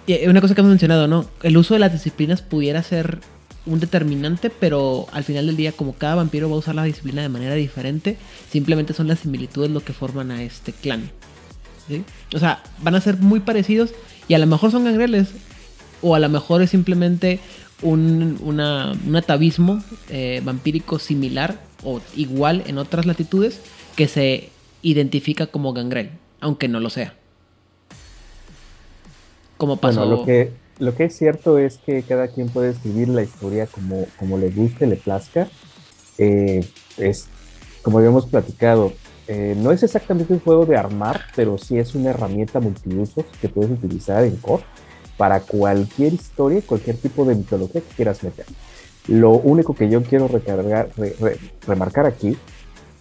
[0.08, 1.26] Y una cosa que hemos mencionado, ¿no?
[1.44, 3.20] El uso de las disciplinas pudiera ser
[3.66, 7.22] un determinante, pero al final del día, como cada vampiro va a usar la disciplina
[7.22, 8.18] de manera diferente,
[8.50, 11.12] simplemente son las similitudes lo que forman a este clan.
[12.34, 13.92] O sea, van a ser muy parecidos
[14.30, 15.30] y a lo mejor son gangreles,
[16.02, 17.40] o a lo mejor es simplemente
[17.82, 23.60] un, una- un atavismo eh, vampírico similar o igual en otras latitudes
[23.98, 24.50] que se
[24.82, 27.16] identifica como gangrel, aunque no lo sea.
[29.58, 30.02] Como pasó.
[30.02, 33.66] Bueno, lo que, lo que es cierto es que cada quien puede escribir la historia
[33.68, 35.48] como, como le guste, le plazca.
[36.18, 36.68] Eh,
[36.98, 37.28] es,
[37.82, 38.94] como habíamos platicado,
[39.28, 43.50] eh, no es exactamente un juego de armar, pero sí es una herramienta multiusos que
[43.50, 44.64] puedes utilizar en core
[45.18, 48.46] para cualquier historia, cualquier tipo de mitología que quieras meter.
[49.08, 52.38] Lo único que yo quiero recargar, re- re- remarcar aquí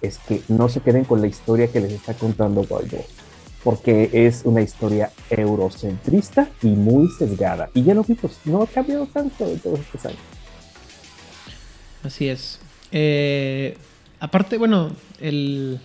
[0.01, 2.95] es que no se queden con la historia que les está contando Wild
[3.67, 7.69] porque es una historia eurocentrista y muy sesgada.
[7.75, 10.21] Y ya lo vimos, no ha cambiado tanto en todos estos años.
[12.05, 12.61] Así es.
[12.93, 13.77] Eh,
[14.21, 15.81] aparte, bueno, el.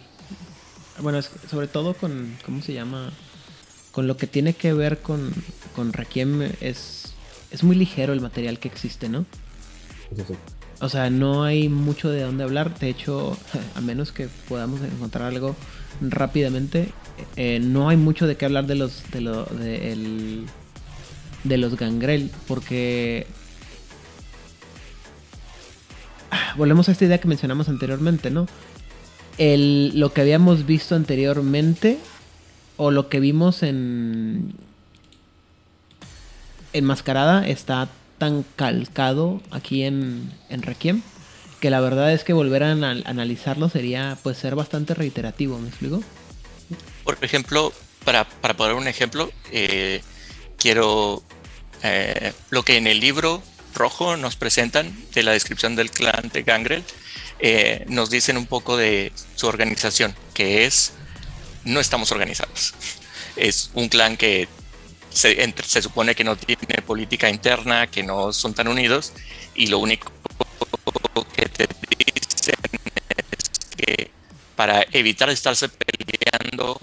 [1.00, 2.38] Bueno, es sobre todo con.
[2.46, 3.12] ¿Cómo se llama?
[3.92, 5.34] Con lo que tiene que ver con,
[5.76, 7.16] con Requiem es.
[7.50, 9.26] Es muy ligero el material que existe, ¿no?
[10.16, 10.36] Eso sí.
[10.82, 12.78] O sea, no hay mucho de dónde hablar.
[12.78, 13.36] De hecho,
[13.76, 15.56] a menos que podamos encontrar algo
[16.00, 16.90] rápidamente,
[17.36, 20.46] eh, no hay mucho de qué hablar de los de, lo, de, el-
[21.44, 23.28] de los gangrel, porque
[26.34, 28.48] Ah, volvemos a esta idea que mencionamos anteriormente, ¿no?
[29.38, 31.98] El, lo que habíamos visto anteriormente
[32.78, 34.54] o lo que vimos en
[36.74, 41.02] Enmascarada está tan calcado aquí en, en Requiem
[41.60, 45.68] que la verdad es que volver a anal- analizarlo sería pues ser bastante reiterativo, ¿me
[45.68, 46.02] explico?
[47.04, 50.02] Por ejemplo, para, para poner un ejemplo, eh,
[50.58, 51.24] quiero
[51.84, 53.42] eh, lo que en el libro
[53.74, 56.84] rojo nos presentan de la descripción del clan de Gangrel,
[57.40, 60.94] eh, nos dicen un poco de su organización, que es
[61.64, 62.74] no estamos organizados.
[63.36, 64.48] Es un clan que
[65.10, 69.14] se, entre- se supone que no tiene política interna, que no son tan unidos,
[69.56, 70.12] y lo único
[71.36, 72.56] que te dicen
[73.28, 74.12] es que
[74.62, 76.80] para evitar estarse peleando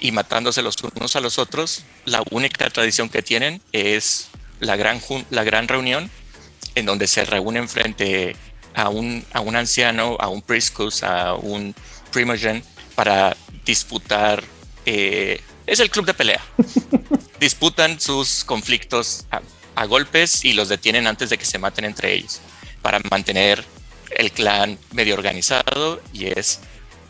[0.00, 4.26] y matándose los unos a los otros, la única tradición que tienen es
[4.58, 6.10] la gran, la gran reunión
[6.74, 8.34] en donde se reúnen frente
[8.74, 11.76] a un, a un anciano, a un priscus, a un
[12.10, 12.64] primogen
[12.96, 14.42] para disputar.
[14.84, 16.42] eh, es el club de pelea.
[17.38, 19.42] Disputan sus conflictos a,
[19.76, 22.40] a golpes y los detienen antes de que se maten entre ellos
[22.82, 23.64] para mantener
[24.10, 26.58] el clan medio organizado y es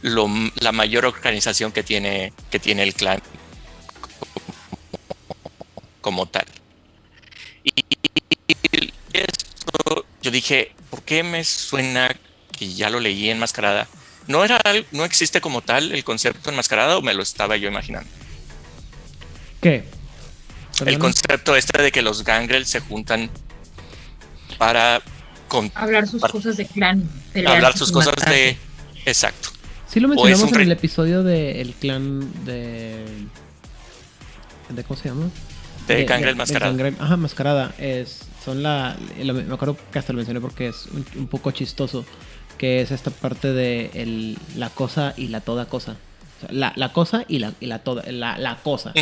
[0.02, 0.28] lo,
[0.60, 3.20] la mayor organización que tiene, que tiene el clan
[6.00, 6.44] como tal.
[7.64, 7.72] Y
[9.12, 12.14] esto yo dije, ¿por qué me suena
[12.58, 13.86] que ya lo leí enmascarada?
[14.26, 14.60] ¿No, era,
[14.92, 18.08] ¿No existe como tal el concepto enmascarada o me lo estaba yo imaginando?
[19.60, 19.84] ¿Qué?
[20.84, 23.30] El concepto este de que los gangrel se juntan
[24.58, 25.02] para
[25.48, 27.08] con- Hablar sus Para- cosas de clan.
[27.46, 28.56] hablar sus cosas de...
[29.04, 29.50] Exacto.
[29.92, 33.04] Sí lo mencionamos en el episodio del clan de...
[34.70, 34.84] de...
[34.84, 35.28] ¿Cómo se llama?
[35.86, 36.72] De gangrel de mascarada.
[36.72, 37.74] Gangrel- ajá, mascarada.
[37.78, 41.50] Es, son la, lo- me acuerdo que hasta lo mencioné porque es un, un poco
[41.50, 42.04] chistoso.
[42.56, 45.92] Que es esta parte de el- la cosa y la toda cosa.
[45.92, 48.04] O sea, la, la cosa y la, y la toda.
[48.10, 48.94] La, la cosa.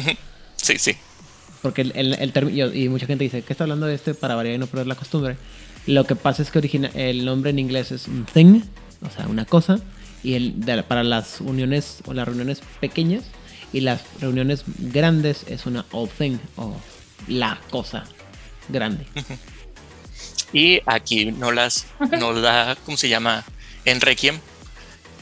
[0.57, 0.97] Sí, sí.
[1.63, 4.35] Porque el, el, el término, y mucha gente dice, ¿qué está hablando de este para
[4.35, 5.37] variar y no perder la costumbre?
[5.87, 8.63] Lo que pasa es que origina, el nombre en inglés es un thing,
[9.07, 9.79] o sea, una cosa,
[10.23, 13.25] y el, de- para las uniones o las reuniones pequeñas
[13.73, 16.77] y las reuniones grandes es una all thing o
[17.29, 18.05] la cosa
[18.69, 19.07] grande.
[20.53, 21.87] Y aquí no las,
[22.19, 23.45] nos la, ¿cómo se llama?
[23.85, 24.37] En Requiem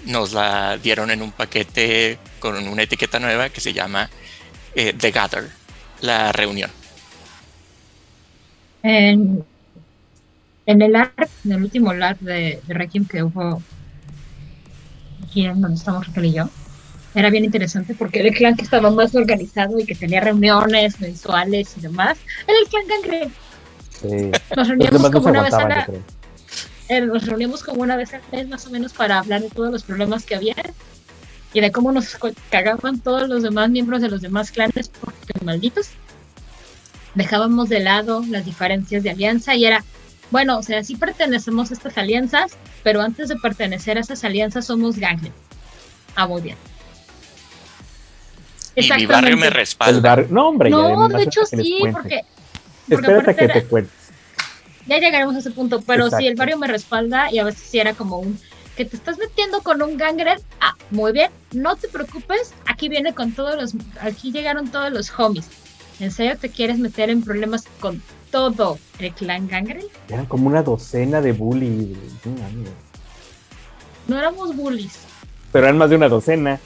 [0.07, 4.09] nos la dieron en un paquete con una etiqueta nueva que se llama
[4.75, 5.51] eh, The Gather,
[6.01, 6.71] la reunión.
[8.83, 9.45] En,
[10.67, 13.63] en el ARC, en el último LARP de, de Requiem que hubo
[15.29, 16.49] aquí en donde estamos Raquel y yo,
[17.14, 21.01] era bien interesante porque era el clan que estaba más organizado y que tenía reuniones
[21.01, 22.19] mensuales y demás.
[22.47, 23.31] Era el clan Gangre.
[24.01, 24.31] Sí.
[24.57, 25.88] Nos reuníamos como una vez a la,
[26.88, 29.71] eh, nos reuníamos como una vez al mes más o menos para hablar de todos
[29.71, 30.55] los problemas que había
[31.53, 32.17] y de cómo nos
[32.51, 35.91] cagaban todos los demás miembros de los demás clanes porque malditos
[37.14, 39.85] dejábamos de lado las diferencias de alianza y era
[40.31, 44.67] bueno, o sea, sí pertenecemos a estas alianzas, pero antes de pertenecer a esas alianzas
[44.67, 45.33] somos gangle.
[46.14, 46.57] Ah, muy bien.
[48.75, 50.01] Y mi barrio me respalda.
[50.17, 52.23] bar- No, hombre, No, de hecho sí, porque,
[52.88, 53.93] porque Espérate que era- te cuentes.
[54.87, 56.38] ya llegaremos a ese punto, pero sí, el Exacto.
[56.38, 58.38] barrio me respalda y a veces sí era como un
[58.77, 60.38] que te estás metiendo con un gangren.
[60.61, 65.11] Ah, muy bien, no te preocupes, aquí viene con todos los, aquí llegaron todos los
[65.19, 65.47] homies.
[65.99, 69.85] ¿En serio te quieres meter en problemas con todo el clan gangren?
[70.09, 71.97] Eran como una docena de bullies.
[74.07, 74.99] No, éramos bullies,
[75.53, 76.59] Pero eran más de una docena.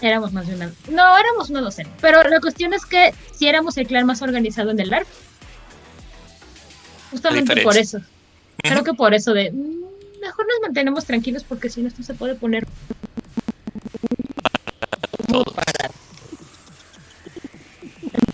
[0.00, 1.88] éramos más de una, no, éramos una docena.
[2.00, 5.06] Pero la cuestión es que si éramos el clan más organizado en el LARP.
[7.10, 8.00] Justamente por eso.
[8.58, 12.14] Creo que por eso de "Mm, mejor nos mantenemos tranquilos porque si no esto se
[12.14, 12.66] puede poner
[15.28, 15.54] muy Todos.
[15.54, 15.94] parado.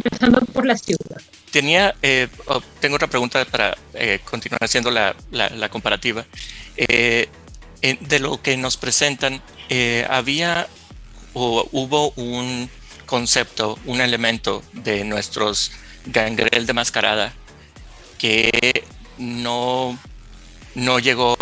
[0.04, 1.20] Empezando por la ciudad.
[1.50, 6.24] Tenía, eh, oh, tengo otra pregunta para eh, continuar haciendo la, la- la comparativa.
[6.76, 7.28] Eh,
[7.82, 10.68] en- de lo que nos presentan, eh, había
[11.34, 12.70] o hubo un
[13.06, 15.72] concepto, un elemento de nuestros
[16.06, 17.32] gangrel de mascarada
[18.18, 18.84] que
[19.18, 19.98] no,
[20.74, 21.36] no llegó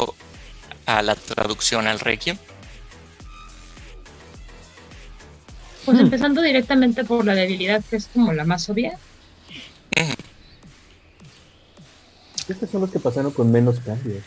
[0.87, 2.39] a la traducción al Requiem.
[5.85, 6.03] Pues Hmm.
[6.03, 8.99] empezando directamente por la debilidad, que es como la más obvia.
[12.49, 14.23] Estos son los que pasaron con menos cambios.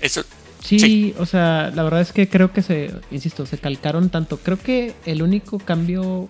[0.00, 0.22] Eso,
[0.62, 1.14] Sí, Sí.
[1.18, 4.38] o sea, la verdad es que creo que se, insisto, se calcaron tanto.
[4.38, 6.28] Creo que el único cambio...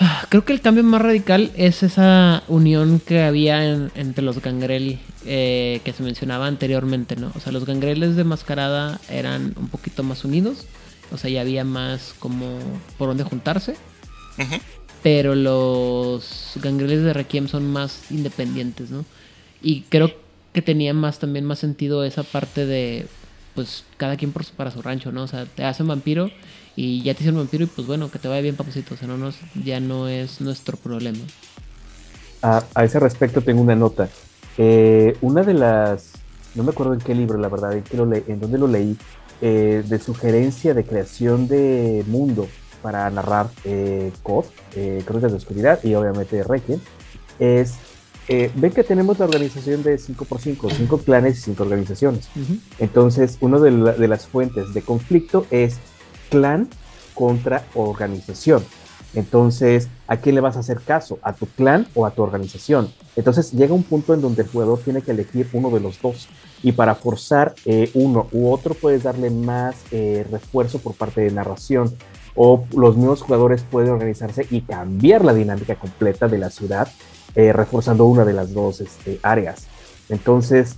[0.00, 4.42] Ah, Creo que el cambio más radical es esa unión que había en- entre los
[4.42, 7.30] gangrel eh, que se mencionaba anteriormente, ¿no?
[7.36, 10.66] O sea, los gangreles de mascarada eran un poquito más unidos,
[11.12, 12.58] o sea, ya había más como
[12.98, 13.76] por dónde juntarse,
[15.02, 19.04] pero los gangreles de Requiem son más independientes, ¿no?
[19.62, 20.10] Y creo
[20.52, 23.06] que tenía más también más sentido esa parte de
[23.54, 25.22] pues cada quien por su- para su rancho, ¿no?
[25.22, 26.30] O sea, te hacen vampiro
[26.74, 29.06] y ya te hicieron vampiro y pues bueno, que te vaya bien, papacito, o sea,
[29.06, 31.20] no nos, ya no es nuestro problema.
[32.42, 34.08] A, a ese respecto tengo una nota.
[34.58, 36.12] Eh, una de las,
[36.54, 38.66] no me acuerdo en qué libro, la verdad, en, qué lo le- en dónde lo
[38.66, 38.96] leí,
[39.40, 42.48] eh, de sugerencia de creación de mundo
[42.84, 44.44] para narrar eh, COD,
[44.76, 46.78] eh, Crónicas de Oscuridad y obviamente Requiem,
[47.38, 47.72] es,
[48.28, 52.28] eh, ven que tenemos la organización de 5x5, 5 clanes y 5 organizaciones.
[52.78, 55.78] Entonces, una de, la- de las fuentes de conflicto es
[56.28, 56.68] clan
[57.14, 58.62] contra organización.
[59.14, 61.18] Entonces, ¿a quién le vas a hacer caso?
[61.22, 62.92] ¿A tu clan o a tu organización?
[63.16, 66.28] Entonces, llega un punto en donde el jugador tiene que elegir uno de los dos.
[66.62, 71.30] Y para forzar eh, uno u otro, puedes darle más eh, refuerzo por parte de
[71.30, 71.94] narración.
[72.34, 76.88] O los mismos jugadores pueden organizarse y cambiar la dinámica completa de la ciudad,
[77.34, 79.66] eh, reforzando una de las dos este, áreas.
[80.08, 80.76] Entonces,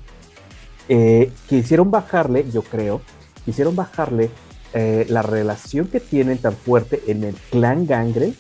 [0.89, 3.01] eh, quisieron bajarle, yo creo,
[3.45, 4.31] quisieron bajarle
[4.75, 8.35] eh, la relación que tienen tan fuerte en el clan Gangre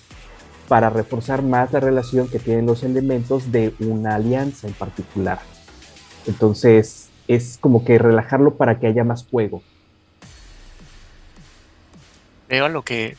[0.68, 5.38] para reforzar más la relación que tienen los elementos de una alianza en particular.
[6.26, 9.62] Entonces, es como que relajarlo para que haya más juego.
[12.48, 13.16] Veo lo que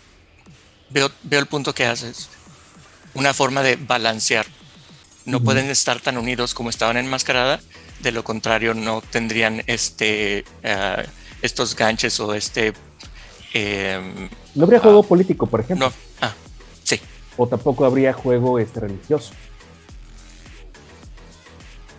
[0.89, 2.29] veo, veo el punto que haces.
[3.13, 4.45] Una forma de balancear.
[5.25, 7.59] No pueden estar tan unidos como estaban en Mascarada.
[7.99, 11.03] De lo contrario, no tendrían este ah,
[11.41, 12.73] estos ganches o este
[13.53, 14.83] em, No habría Ah.
[14.83, 15.93] juego político, por ejemplo, no.
[16.21, 16.33] Ah,
[16.83, 16.99] sí.
[17.35, 19.33] o tampoco habría juego este, religioso.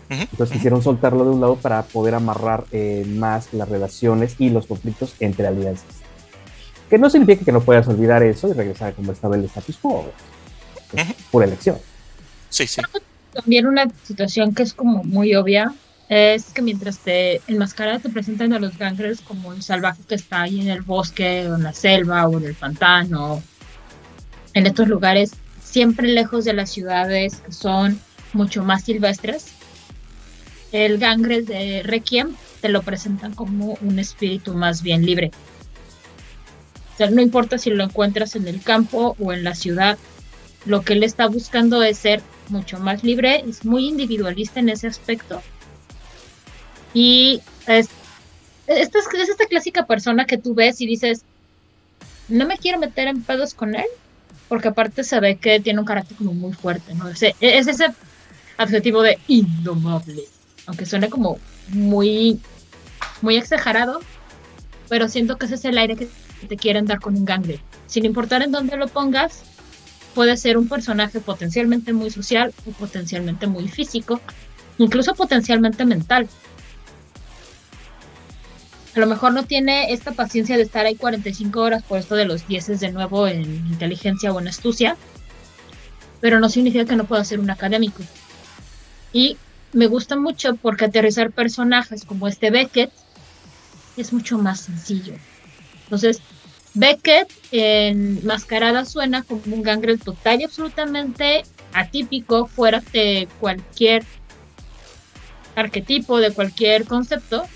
[0.08, 4.66] Entonces quisieron soltarlo de un lado para poder amarrar eh, más las relaciones y los
[4.66, 5.84] conflictos entre alianzas.
[6.88, 9.76] Que no significa que no puedas olvidar eso y regresar a como estaba el status
[9.76, 10.10] quo.
[10.94, 11.76] Es por elección.
[12.48, 12.80] Sí, sí.
[13.32, 15.74] También una situación que es como muy obvia
[16.08, 20.42] es que mientras te enmascarada te presentan a los gangrels como el salvaje que está
[20.42, 23.42] ahí en el bosque o en la selva o en el pantano,
[24.54, 25.32] en estos lugares
[25.62, 28.00] siempre lejos de las ciudades que son
[28.32, 29.48] mucho más silvestres,
[30.72, 35.30] el Gangrel de Requiem te lo presentan como un espíritu más bien libre.
[36.98, 39.98] Sea, no importa si lo encuentras en el campo o en la ciudad,
[40.66, 44.88] lo que él está buscando es ser mucho más libre, es muy individualista en ese
[44.88, 45.40] aspecto.
[46.92, 47.88] Y es,
[48.66, 51.22] esta, es esta clásica persona que tú ves y dices,
[52.28, 53.86] no me quiero meter en pedos con él,
[54.48, 57.08] porque aparte se ve que tiene un carácter como muy fuerte, ¿no?
[57.08, 57.86] es ese
[58.56, 60.24] adjetivo de indomable
[60.68, 61.38] aunque suene como
[61.68, 62.38] muy,
[63.22, 64.00] muy exagerado,
[64.88, 66.08] pero siento que ese es el aire que
[66.46, 67.60] te quieren dar con un gangle.
[67.86, 69.42] Sin importar en dónde lo pongas,
[70.14, 74.20] puede ser un personaje potencialmente muy social o potencialmente muy físico,
[74.78, 76.28] incluso potencialmente mental.
[78.94, 82.24] A lo mejor no tiene esta paciencia de estar ahí 45 horas por esto de
[82.24, 84.96] los 10 de nuevo en inteligencia o en astucia,
[86.20, 88.02] pero no significa que no pueda ser un académico.
[89.12, 89.36] Y
[89.72, 92.90] me gusta mucho porque aterrizar personajes como este Beckett
[93.96, 95.14] es mucho más sencillo.
[95.88, 96.20] Entonces,
[96.74, 104.04] Beckett en Mascarada suena como un gangrel total y absolutamente atípico, fuera de cualquier
[105.56, 107.46] arquetipo, de cualquier concepto.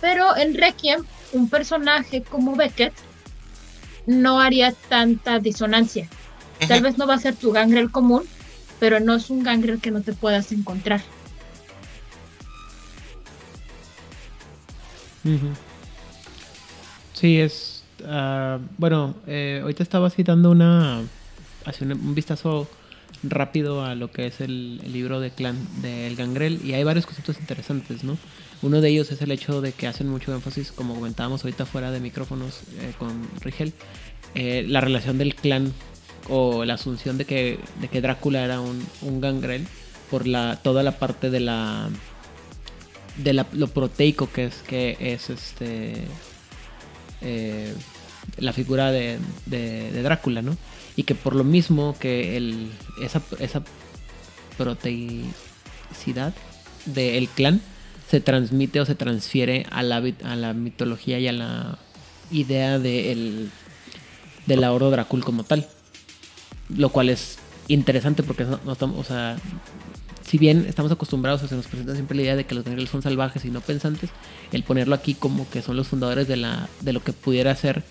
[0.00, 2.92] Pero en Requiem, un personaje como Beckett
[4.06, 6.08] no haría tanta disonancia.
[6.66, 8.24] Tal vez no va a ser tu gangrel común,
[8.80, 11.02] pero no es un gangrel que no te puedas encontrar.
[17.20, 17.82] Sí, es.
[18.06, 21.02] Ah, bueno, eh, ahorita estaba citando una.
[21.66, 22.66] Hace un, vistazo
[23.22, 27.38] rápido a lo que es el, libro de clan del Gangrel y hay varios conceptos
[27.38, 28.16] interesantes, ¿no?
[28.62, 31.90] Uno de ellos es el hecho de que hacen mucho énfasis, como comentábamos ahorita fuera
[31.90, 33.74] de micrófonos eh, con Rigel,
[34.34, 35.74] eh, la relación del clan
[36.30, 39.66] o la asunción de que, de que Drácula era un, un gangrel
[40.10, 41.90] por la, toda la parte de la
[43.18, 46.06] de lo proteico que es que es este
[47.20, 47.74] eh,
[48.38, 49.18] la figura de,
[50.02, 50.56] Drácula, ¿no?
[50.96, 52.36] Y que por lo mismo que
[53.02, 53.62] esa, esa
[54.58, 56.34] proteicidad
[56.86, 57.60] del clan
[58.10, 60.00] se transmite o se transfiere a la,
[60.52, 61.78] mitología y a la
[62.30, 63.50] idea de, el,
[64.46, 65.66] de la Oro Drácula como tal.
[66.68, 69.36] Lo cual es interesante porque no, estamos, o sea,
[70.30, 72.88] si bien estamos acostumbrados, o se nos presenta siempre la idea de que los negros
[72.88, 74.10] son salvajes y no pensantes,
[74.52, 77.82] el ponerlo aquí como que son los fundadores de, la, de lo que pudiera ser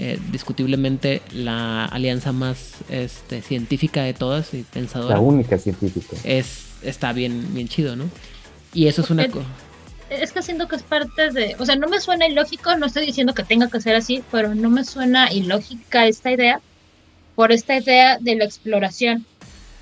[0.00, 5.14] eh, discutiblemente la alianza más este, científica de todas y pensadora.
[5.14, 6.16] La única científica.
[6.24, 8.06] Es, está bien, bien chido, ¿no?
[8.72, 9.46] Y eso es una cosa.
[10.10, 11.54] Es que siento que es parte de.
[11.60, 14.52] O sea, no me suena ilógico, no estoy diciendo que tenga que ser así, pero
[14.56, 16.60] no me suena ilógica esta idea
[17.36, 19.24] por esta idea de la exploración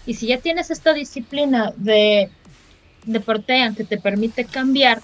[0.06, 2.30] y si ya tienes esta disciplina de,
[3.04, 5.00] de Portean que te permite cambiar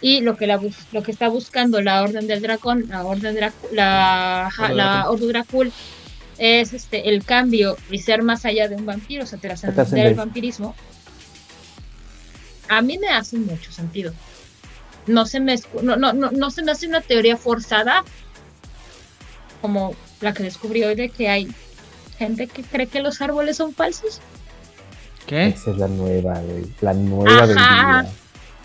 [0.00, 0.60] y lo que, la,
[0.92, 3.38] lo que está buscando la Orden del Dragón, la Orden
[3.72, 5.72] la, la Orden Dracul,
[6.38, 10.14] es este, el cambio y ser más allá de un vampiro, o sea, trascender el
[10.14, 10.74] vampirismo,
[12.68, 14.12] a mí me hace mucho sentido.
[15.06, 18.02] No se me, no, no, no, no se me hace una teoría forzada
[19.60, 21.48] como la que descubrí hoy de que hay
[22.22, 24.20] gente que cree que los árboles son falsos.
[25.26, 25.46] ¿Qué?
[25.46, 26.40] Esa es la nueva,
[26.80, 28.06] La nueva del día.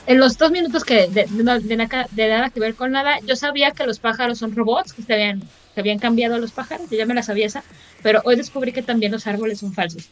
[0.05, 3.99] En los dos minutos que de, nada que ver con nada, yo sabía que los
[3.99, 5.41] pájaros son robots, que, se habían,
[5.73, 7.63] que habían cambiado los pájaros, yo ya me la sabía esa,
[8.01, 10.07] pero hoy descubrí que también los árboles son falsos.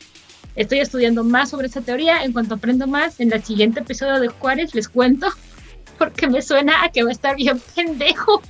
[0.55, 2.23] Estoy estudiando más sobre esa teoría.
[2.23, 5.27] En cuanto aprendo más, en el siguiente episodio de Juárez les cuento,
[5.97, 8.41] porque me suena a que va a estar bien pendejo.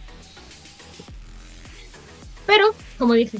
[2.45, 3.39] Pero, como dije,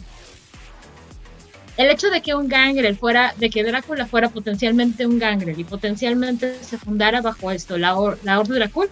[1.78, 5.64] el hecho de que un gangrel fuera, de que Drácula fuera potencialmente un gangrel y
[5.64, 8.90] potencialmente se fundara bajo esto, la, la Orden Drácula,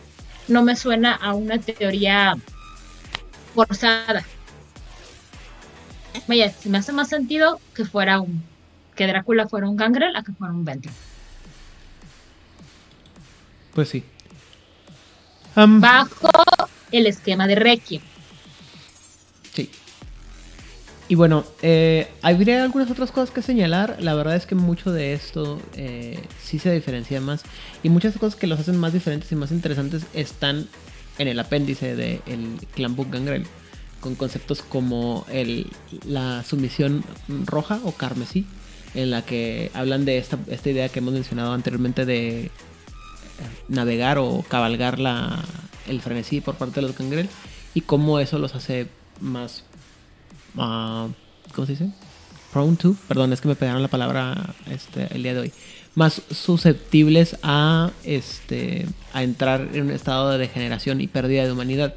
[0.48, 2.36] no me suena a una teoría
[3.56, 4.26] forzada.
[6.28, 8.44] Vaya, se me hace más sentido que fuera un,
[8.96, 10.94] que Drácula fuera un gangrel a que fuera un Bentley.
[13.74, 14.04] Pues sí.
[15.56, 16.30] bajo
[16.92, 18.02] el esquema de Requiem.
[21.14, 23.98] Y bueno, eh, habría algunas otras cosas que señalar.
[24.00, 27.44] La verdad es que mucho de esto eh, sí se diferencia más.
[27.84, 30.68] Y muchas cosas que los hacen más diferentes y más interesantes están
[31.20, 32.20] en el apéndice del
[32.74, 33.46] Clan Book Gangrel.
[34.00, 35.68] Con conceptos como el,
[36.04, 37.04] la sumisión
[37.46, 38.48] roja o carmesí.
[38.96, 42.50] En la que hablan de esta, esta idea que hemos mencionado anteriormente de eh,
[43.68, 45.46] navegar o cabalgar la,
[45.88, 47.30] el frenesí por parte de los Gangrel.
[47.76, 48.88] Y cómo eso los hace
[49.22, 49.64] más
[50.56, 51.90] ¿cómo se dice?
[52.52, 55.52] prone to, perdón, es que me pegaron la palabra este, el día de hoy,
[55.96, 61.96] más susceptibles a, este, a entrar en un estado de degeneración y pérdida de humanidad.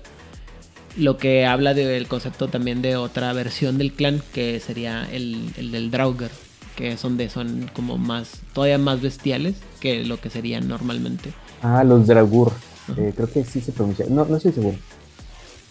[0.96, 5.72] Lo que habla del concepto también de otra versión del clan, que sería el, el
[5.72, 6.30] del Draugr,
[6.74, 11.34] que es donde son como más, todavía más bestiales que lo que serían normalmente.
[11.60, 12.52] Ah, los Dragur.
[12.96, 14.06] Eh, creo que sí se pronuncia.
[14.08, 14.78] No, no estoy seguro.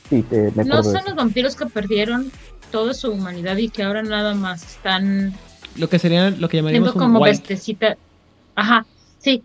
[0.10, 1.08] Sí, te, me No acuerdo de son eso.
[1.08, 2.32] los vampiros que perdieron
[2.72, 5.34] toda su humanidad y que ahora nada más están
[5.76, 7.98] Lo que sería lo que llamaríamos un como bestecita.
[8.56, 8.86] Ajá,
[9.20, 9.44] sí.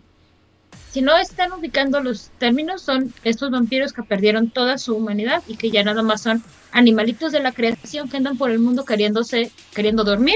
[0.91, 5.55] Si no están ubicando los términos, son estos vampiros que perdieron toda su humanidad y
[5.55, 6.43] que ya nada más son
[6.73, 10.35] animalitos de la creación que andan por el mundo queriéndose, queriendo dormir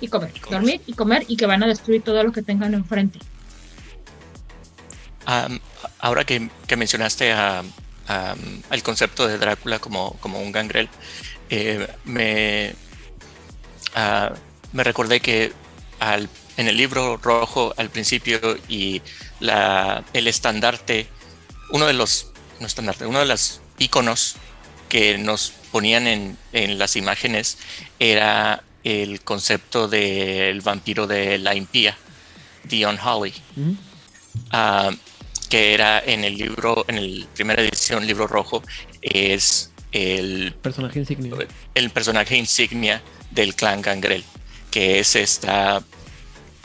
[0.00, 0.58] y comer, Y comer.
[0.60, 3.18] dormir y comer y que van a destruir todo lo que tengan enfrente.
[5.26, 5.60] Am,
[5.98, 7.62] ahora que, que mencionaste a-
[8.06, 10.88] am, al concepto de Drácula como, como un gangrel,
[11.50, 12.74] eh, me,
[13.94, 14.32] ah,
[14.72, 15.52] me recordé que
[16.00, 19.02] al, en el libro rojo al principio y
[19.40, 21.06] la, el estandarte,
[21.70, 24.36] uno de los, no estandarte, uno de los iconos
[24.88, 27.58] que nos ponían en, en las imágenes
[27.98, 31.96] era el concepto del vampiro de la impía,
[32.64, 33.34] Dion Holly
[34.50, 34.90] ah,
[35.48, 38.62] que era en el libro, en el primera edición, libro rojo,
[39.00, 41.34] es el, Personaje insignia.
[41.74, 44.24] el personaje insignia del clan Gangrel,
[44.70, 45.82] que es esta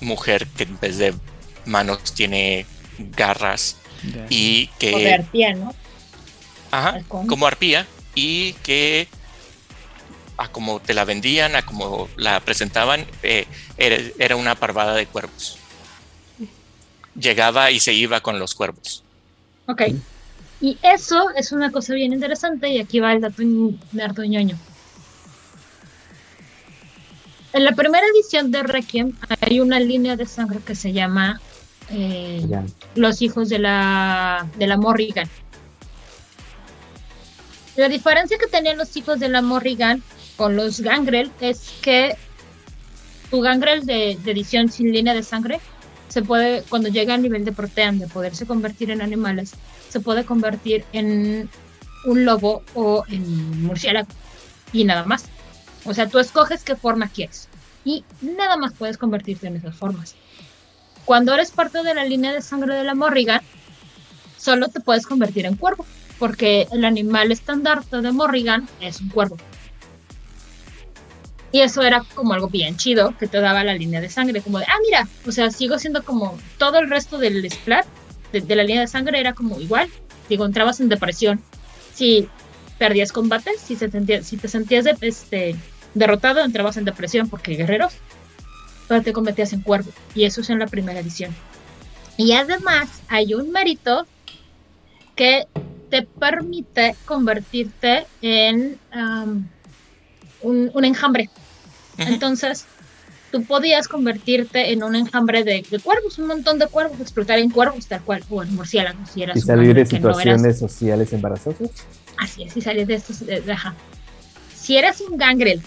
[0.01, 1.13] mujer que en vez de
[1.65, 2.65] manos tiene
[2.97, 3.77] garras
[4.29, 5.73] y de que arpía, ¿no?
[6.71, 9.07] ajá, como arpía y que
[10.37, 13.45] a como te la vendían, a como la presentaban, eh,
[13.77, 15.57] era, era una parvada de cuervos.
[17.15, 19.03] Llegaba y se iba con los cuervos.
[19.67, 19.83] Ok.
[20.63, 24.57] Y eso es una cosa bien interesante y aquí va el dato ñoño.
[27.51, 29.11] En la primera edición de Requiem
[29.41, 31.41] hay una línea de sangre que se llama
[31.89, 32.41] eh.
[32.95, 35.29] Los hijos de la, de la Morrigan.
[37.75, 40.01] La diferencia que tenían los hijos de la Morrigan
[40.37, 42.15] con los Gangrel es que
[43.29, 45.59] tu Gangrel de, de edición sin línea de sangre
[46.07, 49.55] se puede, cuando llega al nivel de protean de poderse convertir en animales,
[49.93, 51.47] se puede convertir en
[52.05, 54.07] un lobo o en murciélago
[54.73, 55.25] y nada más.
[55.85, 57.47] O sea, tú escoges qué forma quieres
[57.85, 60.15] y nada más puedes convertirte en esas formas.
[61.05, 63.41] Cuando eres parte de la línea de sangre de la Morrigan,
[64.37, 65.85] solo te puedes convertir en cuervo,
[66.17, 69.37] porque el animal estandarte de Morrigan es un cuervo.
[71.51, 74.57] Y eso era como algo bien chido que te daba la línea de sangre, como
[74.57, 77.85] de, ah, mira, o sea, sigo siendo como todo el resto del splat
[78.41, 79.89] de, la línea de sangre era como igual.
[80.29, 81.41] Digo, entrabas en depresión.
[81.93, 82.27] Si
[82.77, 85.55] perdías combates, si, se sentía- si te sentías de- este,
[85.93, 87.93] derrotado, entrabas en depresión porque guerreros,
[88.87, 89.91] pero te convertías en cuervo.
[90.15, 91.33] Y eso es en la primera edición.
[92.17, 94.05] Y además hay un mérito
[95.15, 95.47] que
[95.89, 98.79] te permite convertirte en
[100.41, 101.29] un, un enjambre.
[101.97, 102.65] Entonces,
[103.33, 107.49] tú podías convertirte en un enjambre de, de cuervos, un montón de cuervos, explotar en
[107.49, 110.59] cuervos tal cual, o en murciélagos, si eras Y un salir de no eras- situaciones
[110.59, 111.69] sociales embarazosas.
[112.19, 113.25] Así es, si sales de estos.
[113.25, 113.73] de- de- ajá.
[114.55, 115.61] Si eras un gangrel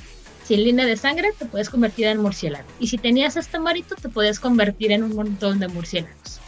[0.46, 2.68] sin línea de sangre, te puedes convertir en murciélago.
[2.78, 6.38] Y si tenías este marito, te puedes convertir en un montón de murciélagos.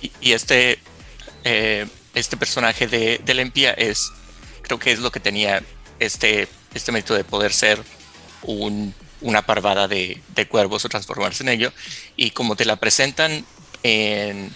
[0.00, 0.78] Y, y este,
[1.44, 4.10] eh, este personaje de, de la impía es,
[4.62, 5.62] creo que es lo que tenía
[5.98, 7.78] este, este mérito de poder ser
[8.42, 11.72] un- una parvada de, cuervos o transformarse en ello.
[12.16, 13.44] Y como te la presentan,
[13.82, 14.50] en,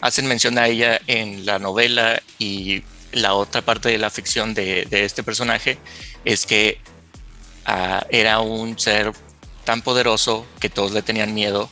[0.00, 2.82] hacen mención a ella en la novela y
[3.12, 5.78] la otra parte de la ficción de, este personaje
[6.24, 6.78] es que
[7.66, 9.12] ah, era un ser
[9.64, 11.68] tan poderoso que todos le tenían miedo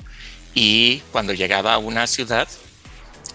[0.54, 2.48] y cuando llegaba a una ciudad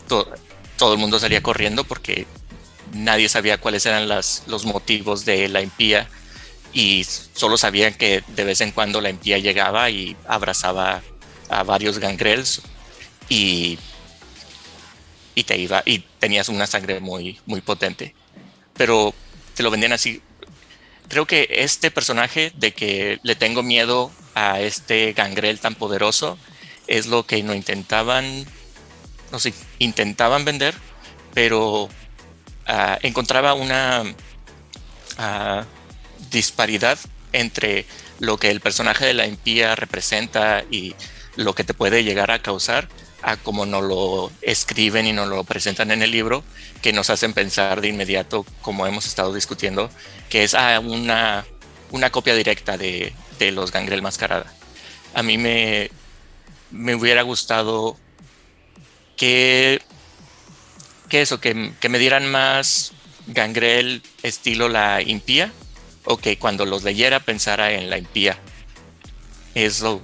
[0.07, 0.29] to-
[0.77, 2.25] todo el mundo salía corriendo porque
[2.93, 6.09] nadie sabía cuáles eran los motivos de la impía
[6.74, 11.01] y solo sabían que de vez en cuando la impía llegaba y abrazaba
[11.49, 12.61] a varios gangrels
[13.30, 13.78] y,
[15.36, 18.15] y te iba y tenías una sangre muy muy potente.
[18.76, 19.13] Pero
[19.55, 20.21] te lo vendían así.
[21.09, 26.38] Creo que este personaje de que le tengo miedo a este gangrel tan poderoso
[26.88, 28.45] es lo que no intentaban
[29.34, 30.76] no sé, intentaban vender,
[31.34, 31.89] pero
[32.67, 34.03] ah, encontraba una
[35.17, 35.65] ah,
[36.34, 36.99] disparidad
[37.31, 37.86] entre
[38.19, 40.95] lo que el personaje de la impía representa y
[41.38, 42.89] lo que te puede llegar a causar
[43.21, 46.43] a como no lo escriben y no lo presentan en el libro,
[46.81, 49.89] que nos hacen pensar de inmediato, como hemos estado discutiendo,
[50.29, 51.45] que es ah, una,
[51.91, 54.53] una copia directa de, de los Gangrel Mascarada.
[55.13, 55.89] A mí me,
[56.69, 57.97] me hubiera gustado
[59.15, 59.81] que,
[61.07, 62.91] que eso, que, que me dieran más
[63.27, 65.53] Gangrel estilo la impía
[66.06, 68.38] o que cuando los leyera pensara en la impía.
[69.56, 70.01] Eso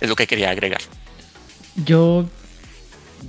[0.00, 0.80] es lo que quería agregar.
[1.84, 2.26] Yo.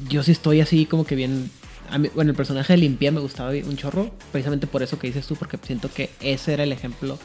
[0.07, 1.49] Yo sí estoy así como que bien.
[1.91, 4.11] a mí- bueno, el personaje de Limpia me gustaba un chorro.
[4.31, 7.17] Precisamente por eso que dices tú, porque siento que ese era el ejemplo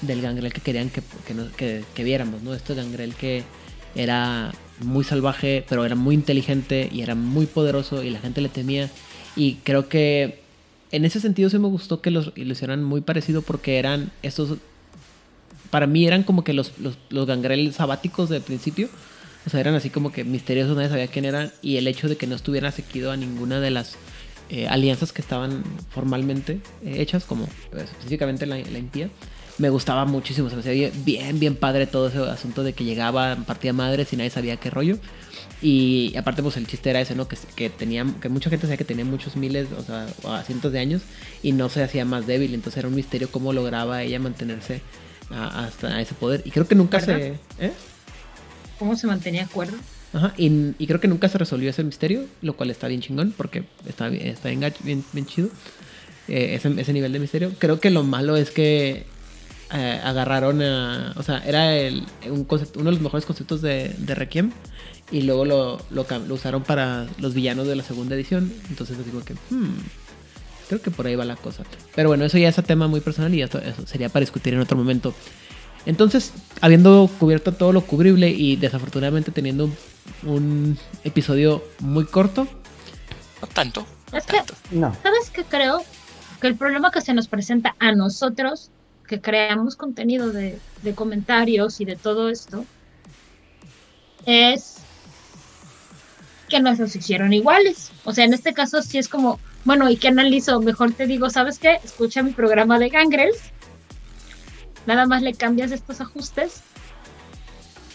[0.00, 2.54] del gangrel que querían que, que, no- que- que viéramos, ¿no?
[2.54, 3.42] Este gangrel que
[3.96, 8.48] era muy salvaje, pero era muy inteligente y era muy poderoso y la gente le
[8.48, 8.88] temía.
[9.34, 10.41] Y creo que
[10.92, 14.58] en ese sentido sí me gustó que los, lo hicieran muy parecido porque eran estos
[15.72, 18.90] para mí eran como que los, los, los gangrel sabáticos del principio.
[19.46, 21.50] O sea, eran así como que misteriosos, nadie sabía quién eran.
[21.62, 23.96] Y el hecho de que no estuviera seguido a ninguna de las
[24.50, 29.08] eh, alianzas que estaban formalmente eh, hechas, como pues, específicamente la, la impía,
[29.56, 30.50] me gustaba muchísimo.
[30.50, 34.16] Se me hacía bien, bien, padre todo ese asunto de que llegaba partida madres y
[34.16, 34.98] nadie sabía qué rollo.
[35.62, 37.28] Y aparte, pues el chiste era ese, ¿no?
[37.28, 40.42] Que, que tenía, que mucha gente sabía que tenía muchos miles, o sea, o a
[40.42, 41.02] cientos de años
[41.42, 42.52] y no se hacía más débil.
[42.52, 44.80] Entonces era un misterio cómo lograba ella mantenerse
[45.30, 46.42] a- hasta ese poder.
[46.44, 47.34] Y creo que nunca se.
[47.60, 47.72] ¿eh?
[48.78, 49.76] ¿Cómo se mantenía cuerdo?
[50.12, 53.32] Ajá, y, y creo que nunca se resolvió ese misterio, lo cual está bien chingón
[53.36, 55.48] porque está, bien- está bien, bien, bien chido.
[56.28, 57.52] eh, ese, ese nivel de misterio.
[57.58, 59.06] Creo que lo malo es que
[59.72, 61.12] eh, agarraron a.
[61.16, 64.50] O sea, era el, un concepto- uno de los mejores conceptos de, de Requiem
[65.10, 68.52] y luego lo, lo, usaron para los villanos de la segunda edición.
[68.68, 69.34] Entonces les digo que.
[69.50, 69.76] hmm,
[70.68, 71.64] creo que por ahí va la cosa.
[71.94, 74.54] Pero bueno, eso ya es un tema muy personal y esto, eso sería para discutir
[74.54, 75.14] en otro momento.
[75.84, 79.74] Entonces, habiendo cubierto todo lo cubrible y desafortunadamente teniendo un,
[80.24, 82.46] un episodio muy corto,
[83.40, 83.84] No tanto.
[84.12, 84.54] no Es que- tanto.
[84.70, 85.82] No, ¿Sabes qué creo?
[86.40, 88.70] Que el problema que se nos presenta a nosotros,
[89.06, 92.64] que creamos contenido de, de comentarios y de todo esto,
[94.26, 94.76] es
[96.48, 97.90] que nos los hicieron iguales.
[98.04, 100.60] O sea, en este caso sí es como, bueno, ¿y qué analizo?
[100.60, 101.80] Mejor te digo, ¿sabes qué?
[101.82, 103.40] Escucha mi programa de Gangrels.
[104.86, 106.62] Nada más le cambias estos ajustes.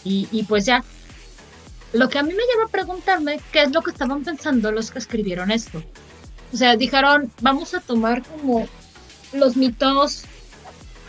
[0.03, 0.84] Y, y pues ya.
[1.93, 4.91] Lo que a mí me lleva a preguntarme qué es lo que estaban pensando los
[4.91, 5.84] que escribieron esto.
[6.51, 8.68] O sea, dijeron, vamos a tomar como
[9.34, 10.24] los mitos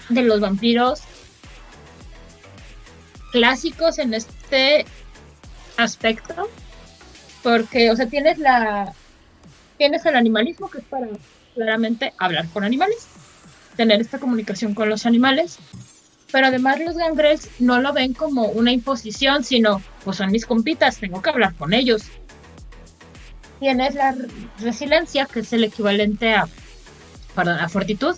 [0.09, 1.00] de los vampiros
[3.32, 4.86] clásicos en este
[5.76, 6.48] aspecto.
[7.42, 8.92] Porque, o sea, tienes la.
[9.76, 11.06] Tienes el animalismo, que es para
[11.54, 13.06] claramente hablar con animales,
[13.76, 15.59] tener esta comunicación con los animales.
[16.32, 20.98] Pero además los gangrels no lo ven como una imposición, sino, pues son mis compitas,
[20.98, 22.02] tengo que hablar con ellos.
[23.61, 24.28] Tienes la re-
[24.61, 26.48] resiliencia, que es el equivalente a,
[27.34, 28.16] perdón, a fortitud.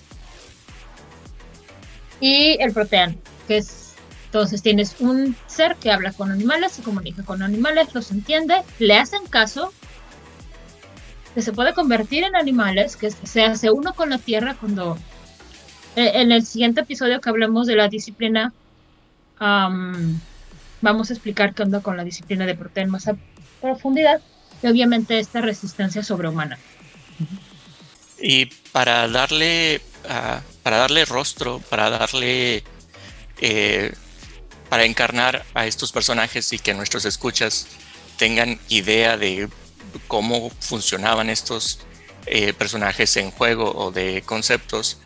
[2.20, 3.18] Y el protean,
[3.48, 3.94] que es,
[4.26, 8.94] entonces tienes un ser que habla con animales, se comunica con animales, los entiende, le
[8.96, 9.72] hacen caso,
[11.34, 14.98] que se puede convertir en animales, que se hace uno con la tierra cuando
[15.96, 18.52] eh, en el siguiente episodio que hablemos de la disciplina,
[19.38, 20.20] am,
[20.80, 23.16] vamos a explicar qué onda con la disciplina de Protean más a
[23.60, 24.20] profundidad
[24.62, 26.58] y obviamente esta resistencia sobrehumana.
[28.20, 32.64] Y para darle, ah, para darle rostro, para darle,
[33.40, 33.92] eh,
[34.68, 37.66] para encarnar a estos personajes y que nuestros escuchas
[38.16, 39.48] tengan idea de
[40.06, 41.80] cómo funcionaban estos
[42.26, 44.98] eh, personajes en juego o de conceptos,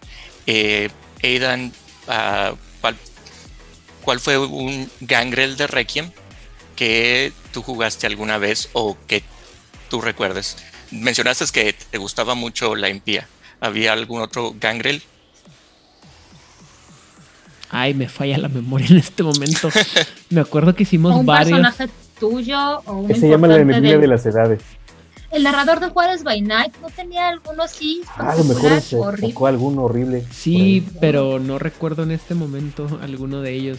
[0.46, 0.90] eh,
[1.22, 1.72] Aidan,
[2.09, 2.96] ah, ¿cuál,
[4.02, 6.11] ¿cuál fue un gangrel de Requiem
[6.76, 9.22] que tú jugaste alguna vez o que
[9.88, 10.57] tú recuerdes?
[10.90, 13.28] Mencionaste que te gustaba mucho la impía.
[13.61, 15.02] ¿Había algún otro gangrel?
[17.75, 19.68] Ay, me falla la memoria en este momento.
[20.31, 21.59] Me acuerdo que hicimos un varios.
[21.61, 24.62] personaje tuyo o un se llama la del- de las edades.
[25.31, 28.03] El narrador de Juárez by Night no tenía alguno así.
[28.16, 29.29] Ah, a lo mejor se horrible?
[29.33, 30.25] tocó alguno horrible.
[30.31, 33.79] Sí, pero no recuerdo en este momento alguno de ellos.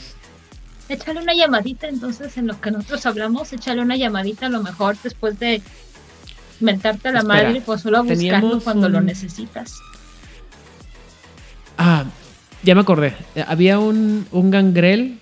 [0.89, 4.97] Échale una llamadita entonces en lo que nosotros hablamos, échale una llamadita a lo mejor
[5.01, 5.61] después de
[6.59, 9.75] mentarte a la Espera, madre, pues solo buscarlo cuando lo necesitas.
[11.77, 12.05] Ah,
[12.65, 13.13] ya me acordé.
[13.35, 15.17] Eh, Había un, un gangrel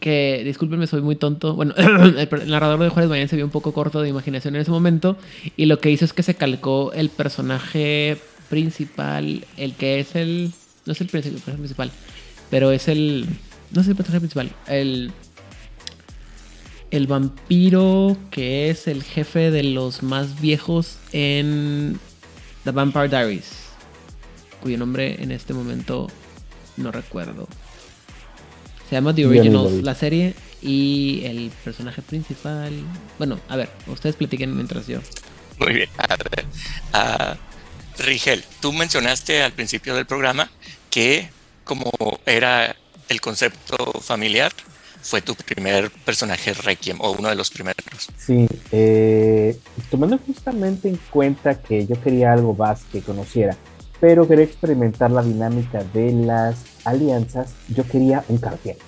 [0.00, 1.54] que, discúlpenme, soy muy tonto.
[1.54, 4.70] Bueno, el, narrador de Juárez Mañana se vio un poco corto de imaginación en ese
[4.70, 5.16] momento.
[5.56, 8.16] Y lo que hizo es que se calcó el personaje
[8.48, 10.52] principal, el que es el.
[10.86, 11.90] No es el personaje principal,
[12.50, 13.26] pero es el.
[13.72, 14.50] No es el personaje principal.
[14.66, 15.12] El.
[16.92, 21.98] El vampiro que es el jefe de los más viejos en
[22.64, 23.66] The Vampire Diaries.
[24.62, 26.06] Cuyo nombre en este momento
[26.76, 27.48] no recuerdo.
[28.88, 32.72] Se llama The Originals, la serie, y el personaje principal.
[33.18, 35.00] Bueno, a ver, ustedes platiquen mientras yo.
[35.58, 35.88] Muy bien.
[35.98, 37.38] A ver,
[37.98, 40.50] Rigel, tú mencionaste al principio del programa
[40.90, 41.30] que
[41.66, 41.90] como
[42.24, 42.76] era
[43.08, 44.52] el concepto familiar,
[45.02, 48.08] fue tu primer personaje Requiem o uno de los primeros.
[48.16, 49.58] Sí, eh,
[49.90, 53.56] tomando justamente en cuenta que yo quería algo más que conociera,
[54.00, 58.80] pero quería experimentar la dinámica de las alianzas, yo quería un cartiano.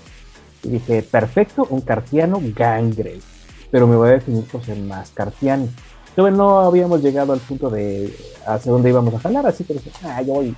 [0.63, 3.23] Y dije, perfecto, un cartiano gangrel,
[3.71, 5.69] pero me voy a definir por ser más cartiano.
[6.15, 8.15] Todavía no habíamos llegado al punto de
[8.47, 10.55] hacia dónde íbamos a jalar, así que dije, ah, yo, voy,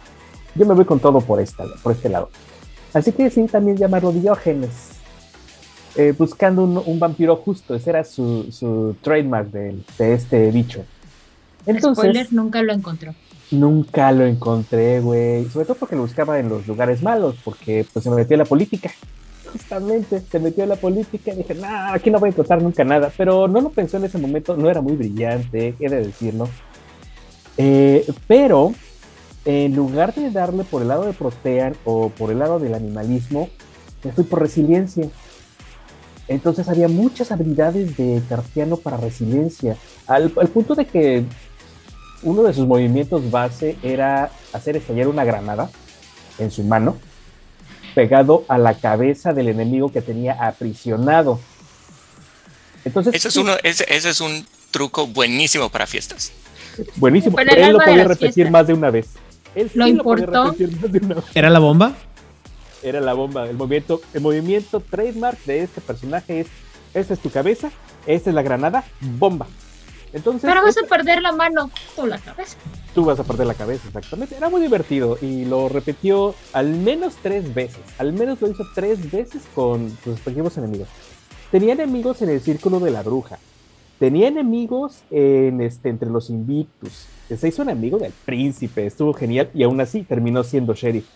[0.54, 2.30] yo me voy con todo por, esta, por este lado.
[2.92, 4.92] Así que decidí también llamarlo Diógenes
[5.96, 7.74] eh, buscando un, un vampiro justo.
[7.74, 10.84] Ese era su, su trademark de, de este bicho.
[11.66, 13.14] Entonces, Spoiler, nunca lo encontró.
[13.50, 15.48] Nunca lo encontré, güey.
[15.48, 18.40] Sobre todo porque lo buscaba en los lugares malos, porque pues se me metió en
[18.40, 18.90] la política.
[19.52, 22.84] Justamente, se metió en la política y dije, nah, aquí no voy a encontrar nunca
[22.84, 23.12] nada.
[23.16, 26.48] Pero no lo pensó en ese momento, no era muy brillante, he de decirlo.
[27.56, 28.72] Eh, pero
[29.44, 33.48] en lugar de darle por el lado de Protean o por el lado del animalismo,
[34.04, 35.08] me fui por resiliencia.
[36.28, 39.76] Entonces había muchas habilidades de Cartiano para resiliencia,
[40.06, 41.24] al, al punto de que
[42.22, 45.70] uno de sus movimientos base era hacer estallar una granada
[46.38, 46.96] en su mano,
[47.94, 51.40] pegado a la cabeza del enemigo que tenía aprisionado.
[52.84, 56.32] Entonces, Ese es, uno, ese, ese es un truco buenísimo para fiestas.
[56.96, 58.52] buenísimo, pero él lo podía repetir fiestas.
[58.52, 59.08] más de una vez.
[59.54, 60.44] Él sí ¿Lo podía importó?
[60.52, 61.24] repetir más de una vez.
[61.34, 61.92] ¿Era la bomba?
[62.82, 63.48] Era la bomba.
[63.48, 66.46] El movimiento, el movimiento trademark de este personaje es:
[66.94, 67.70] esta es tu cabeza,
[68.06, 69.46] esta es la granada, bomba.
[70.12, 72.56] Entonces, Pero vas este- a perder la mano o la cabeza.
[72.94, 74.36] tú vas a perder la cabeza, exactamente.
[74.36, 77.80] Era muy divertido y lo repitió al menos tres veces.
[77.98, 80.88] Al menos lo hizo tres veces con sus respectivos enemigos.
[81.50, 83.38] Tenía enemigos en el círculo de la bruja.
[83.98, 87.06] Tenía enemigos en este, entre los invictus.
[87.36, 91.06] Se hizo un amigo del príncipe, estuvo genial y aún así terminó siendo sheriff.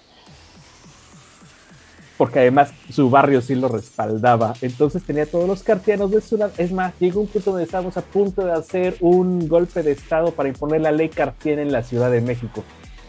[2.16, 4.54] Porque además su barrio sí lo respaldaba.
[4.62, 6.52] Entonces tenía todos los cartianos de su lado.
[6.58, 10.30] Es más, llegó un punto donde estábamos a punto de hacer un golpe de estado
[10.32, 12.62] para imponer la ley cartiana en la Ciudad de México.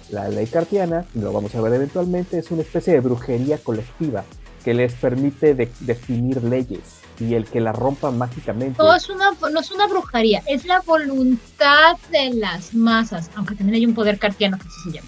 [0.09, 4.23] La ley cartiana, lo vamos a ver eventualmente, es una especie de brujería colectiva
[4.63, 6.79] que les permite de- definir leyes
[7.19, 8.75] y el que la rompa mágicamente.
[8.81, 13.75] No es, una, no es una brujería, es la voluntad de las masas, aunque también
[13.75, 15.07] hay un poder cartiano que así se llama.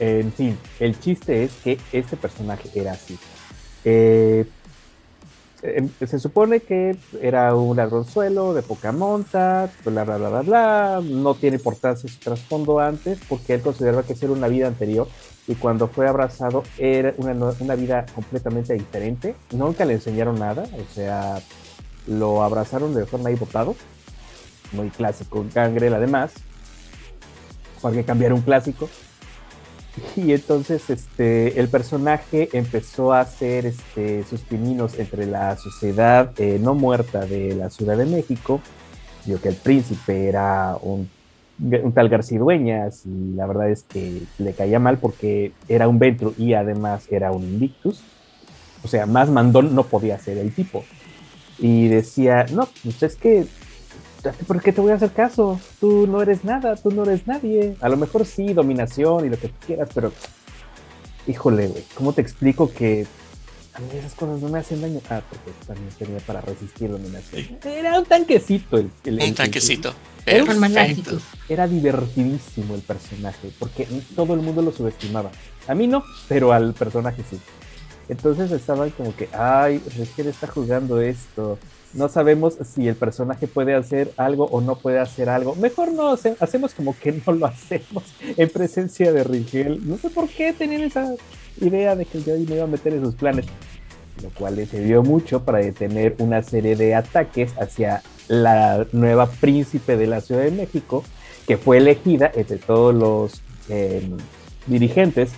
[0.00, 3.18] En fin, el chiste es que este personaje era así.
[3.84, 4.46] Eh,
[5.62, 11.00] em, se supone que era un ladronzuelo de poca monta, bla, bla, bla, bla, bla.
[11.02, 15.08] No tiene importancia su trasfondo antes porque él consideraba que era una vida anterior
[15.48, 19.34] y cuando fue abrazado era una, vida completamente diferente.
[19.50, 21.40] Nunca le enseñaron nada, o sea,
[22.06, 23.74] lo abrazaron de forma ahí botado.
[24.72, 26.32] Muy clásico, Gangrel además.
[27.80, 28.90] Para cambiar un clásico.
[30.16, 36.58] Y entonces este, el personaje empezó a hacer este, sus pininos entre la sociedad eh,
[36.60, 38.60] no muerta de la Ciudad de México.
[39.24, 41.08] Vio que el príncipe era un,
[41.60, 45.98] un tal García Dueñas y la verdad es que le caía mal porque era un
[45.98, 48.00] Ventru y además era un Invictus.
[48.84, 50.84] O sea, más mandón no podía ser el tipo.
[51.58, 53.46] Y decía, no, pues es que
[54.46, 55.60] ¿por qué te voy a hacer caso?
[55.80, 57.76] Tú no eres nada, tú no eres nadie.
[57.80, 60.12] A lo mejor sí, dominación y lo que tú quieras, pero
[61.26, 63.06] híjole, güey, ¿cómo te explico que
[63.74, 65.00] a mí esas cosas no me hacen daño?
[65.10, 67.46] Ah, porque también tenía para resistir dominación.
[67.64, 68.78] Era un tanquecito.
[68.78, 69.94] El, el- el- Un tanquecito.
[70.26, 70.60] Era un
[71.48, 75.30] era divertidísimo el personaje, porque todo el mundo lo subestimaba.
[75.68, 77.38] A mí no, pero al personaje sí.
[78.08, 81.58] Entonces estaban como que, ay, Rigel está jugando esto.
[81.94, 85.54] No sabemos si el personaje puede hacer algo o no puede hacer algo.
[85.56, 88.04] Mejor no hace- hacemos como que no lo hacemos
[88.36, 89.80] en presencia de Rigel.
[89.88, 91.14] No sé por qué tenían esa
[91.60, 93.46] idea de que yo me iba a meter en sus planes.
[94.22, 99.96] Lo cual le sirvió mucho para detener una serie de ataques hacia la nueva príncipe
[99.96, 101.04] de la Ciudad de México,
[101.46, 104.02] que fue elegida entre todos los eh,
[104.66, 105.30] dirigentes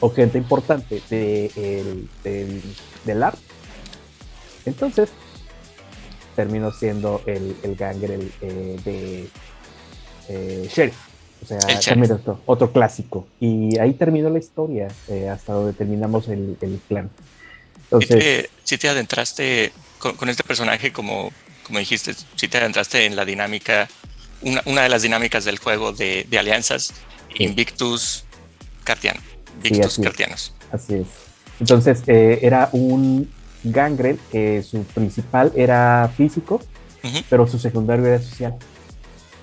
[0.00, 1.46] o gente importante de,
[2.24, 2.62] el-
[3.04, 3.40] del arte.
[4.66, 5.10] Entonces,
[6.36, 9.28] terminó siendo el, el gangrel eh, de
[10.28, 10.96] eh, Sheriff.
[11.42, 12.10] O sea, Sheriff.
[12.10, 13.26] otro, otro clásico.
[13.40, 17.10] Y ahí terminó la historia, eh, hasta donde terminamos el, el plan.
[17.18, 21.32] Si Entonces, te, sí te adentraste con, con este personaje, como,
[21.64, 23.88] como dijiste, si te adentraste en la dinámica,
[24.42, 26.92] una, una de las dinámicas del juego de, de alianzas,
[27.36, 27.44] Sí.
[27.44, 28.24] Invictus
[28.84, 29.20] Cartiano.
[29.62, 30.04] Sí, Invictus así es.
[30.04, 30.54] Cartianos.
[30.72, 31.06] así es.
[31.60, 33.30] Entonces eh, era un
[33.64, 36.60] gangrel que su principal era físico,
[37.28, 38.54] pero su secundario era social.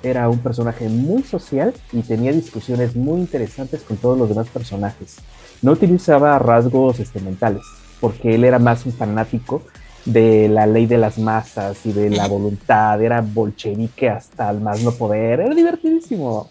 [0.04, 5.16] Era un personaje muy social y tenía discusiones muy interesantes con todos los demás personajes.
[5.62, 7.64] No utilizaba rasgos este, mentales,
[8.00, 9.64] porque él era más un fanático
[10.06, 13.02] de la ley de las masas y de la voluntad.
[13.02, 15.40] Era bolchevique hasta el más no poder.
[15.42, 16.50] Era divertidísimo.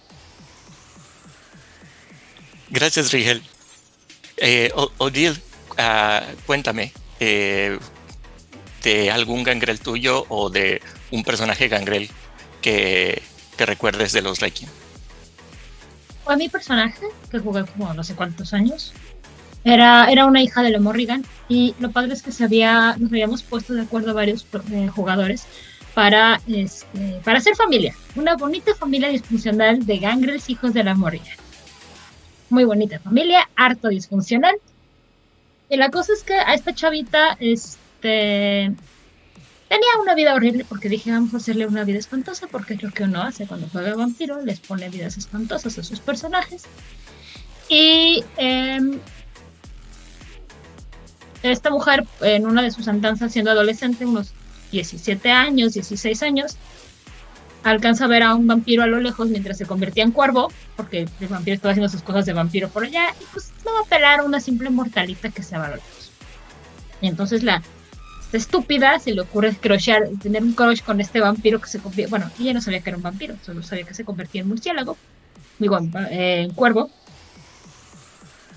[2.69, 3.43] Gracias, Rigel.
[4.39, 5.37] Eh, O- Odile,
[5.79, 7.79] ah, cuéntame eh,
[8.83, 12.09] de algún gangrel tuyo o de un personaje gangrel
[12.63, 13.23] que,
[13.57, 14.71] que recuerdes de los Requiem.
[16.25, 18.93] Fue mi personaje, que jugué como no sé cuántos años.
[19.65, 23.11] Era, era una hija de la Morrigan y lo padre es que se había, nos
[23.11, 25.47] habíamos puesto de acuerdo varios eh, jugadores
[25.95, 27.95] para, este, para hacer familia.
[28.15, 31.37] Una bonita familia disfuncional de gangrels hijos de la Morrigan.
[32.51, 34.55] Muy bonita familia, harto disfuncional.
[35.69, 38.73] Y la cosa es que a esta chavita, este,
[39.69, 42.91] tenía una vida horrible porque dije vamos a hacerle una vida espantosa porque es lo
[42.91, 46.65] que uno hace cuando juega vampiro, les pone vidas espantosas a sus personajes.
[47.69, 49.01] Y em,
[51.43, 54.33] esta mujer en una de sus andanzas siendo adolescente, unos
[54.71, 56.57] 17 años, 16 años,
[57.71, 61.09] alcanza a ver a un vampiro a lo lejos mientras se convertía en cuervo, porque
[61.21, 63.89] el vampiro estaba haciendo sus cosas de vampiro por allá, y pues no va a
[63.89, 66.13] pelar a una simple mortalita que se va a lo lejos.
[67.01, 67.63] Y entonces la
[68.33, 72.31] estúpida se le ocurre crochear, tener un crush con este vampiro que se convierte, bueno,
[72.39, 74.97] ella no sabía que era un vampiro, solo sabía que se convertía en murciélago,
[75.59, 75.79] digo,
[76.11, 76.91] eh, en cuervo.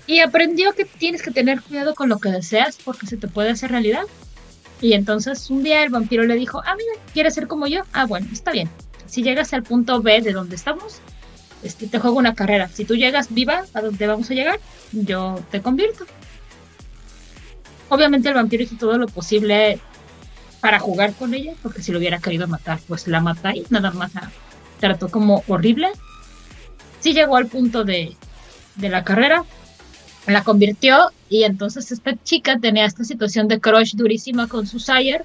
[0.06, 3.50] Y aprendió que tienes que tener cuidado con lo que deseas porque se te puede
[3.50, 4.04] hacer realidad.
[4.80, 7.82] Y entonces un día el vampiro le dijo, ah, mira, ¿quieres ser como yo?
[7.92, 8.68] Ah, bueno, está bien.
[9.10, 11.00] Si llegas al punto B de donde estamos,
[11.64, 12.68] este, te juego una carrera.
[12.68, 14.60] Si tú llegas viva a donde vamos a llegar,
[14.92, 16.06] yo te convierto.
[17.88, 19.80] Obviamente el vampiro hizo todo lo posible
[20.60, 23.90] para jugar con ella, porque si lo hubiera querido matar, pues la mata y nada
[23.90, 24.30] más la
[24.78, 25.88] trató como horrible.
[27.00, 28.16] Sí llegó al punto de,
[28.76, 29.44] la carrera,
[30.28, 35.24] la convirtió y entonces esta chica tenía esta situación de crush durísima con su Sire,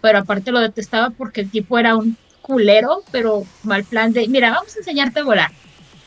[0.00, 2.16] pero aparte lo detestaba porque el tipo era un
[2.46, 5.50] culero, pero mal plan de, mira, vamos a enseñarte a volar.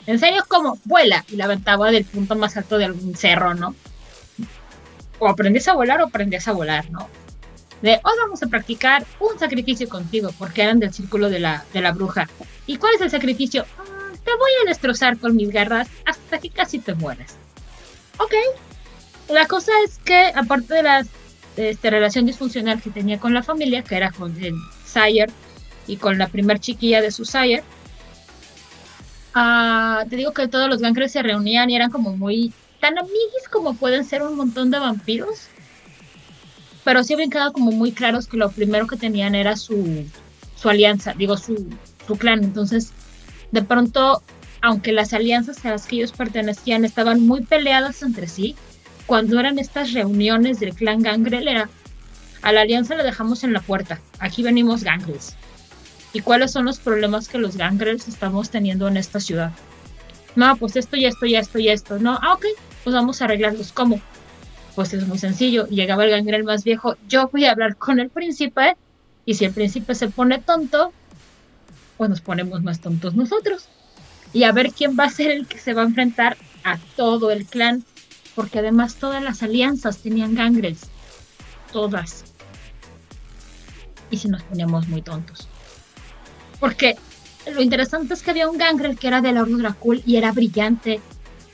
[0.07, 3.75] En serio, como vuela y la aventaba del punto más alto de algún cerro, ¿no?
[5.19, 7.07] O aprendías a volar o aprendías a volar, ¿no?
[7.81, 11.81] De hoy vamos a practicar un sacrificio contigo, porque eran del círculo de la, de
[11.81, 12.27] la bruja.
[12.65, 13.65] ¿Y cuál es el sacrificio?
[13.77, 17.35] "Ah, te voy a destrozar con mis garras hasta que casi te mueras.
[18.17, 18.33] Ok.
[19.29, 21.05] La cosa es que, aparte de la
[21.55, 24.55] este, relación disfuncional que tenía con la familia, que era con el
[25.89, 27.63] y con la primer chiquilla de su Sire,
[29.33, 33.49] ah, te digo que todos los gangres se reunían y eran como muy tan amiguis
[33.51, 35.47] como pueden ser un montón de vampiros.
[36.83, 40.05] Pero sí habían quedado como muy claros que lo primero que tenían era su,
[40.55, 41.67] su alianza, digo, su,
[42.07, 42.43] su clan.
[42.43, 42.93] Entonces,
[43.51, 44.21] de pronto,
[44.61, 48.55] aunque las alianzas a las que ellos pertenecían estaban muy peleadas entre sí,
[49.05, 51.69] cuando eran estas reuniones del clan Gangrel era,
[52.43, 55.35] a la alianza la dejamos en la puerta, aquí venimos Gangrels.
[56.13, 59.51] ¿Y cuáles son los problemas que los Gangrels estamos teniendo en esta ciudad?
[60.35, 61.99] No, pues esto y esto y esto y esto.
[61.99, 62.45] No, ah, ok,
[62.83, 63.71] pues vamos a arreglarlos.
[63.71, 64.01] ¿Cómo?
[64.75, 65.67] Pues es muy sencillo.
[65.67, 68.75] Llegaba el gangrel más viejo, yo voy a hablar con el príncipe
[69.25, 70.91] y si el príncipe se pone tonto,
[71.97, 73.67] pues nos ponemos más tontos nosotros.
[74.33, 77.31] Y a ver quién va a ser el que se va a enfrentar a todo
[77.31, 77.83] el clan,
[78.35, 80.81] porque además todas las alianzas tenían gangrels,
[81.71, 82.23] todas.
[84.11, 85.47] Y si nos poníamos muy tontos.
[86.59, 86.95] Porque
[87.51, 90.31] lo interesante es que había un gangrel que era de la Orden Dracul y era
[90.31, 90.99] brillante,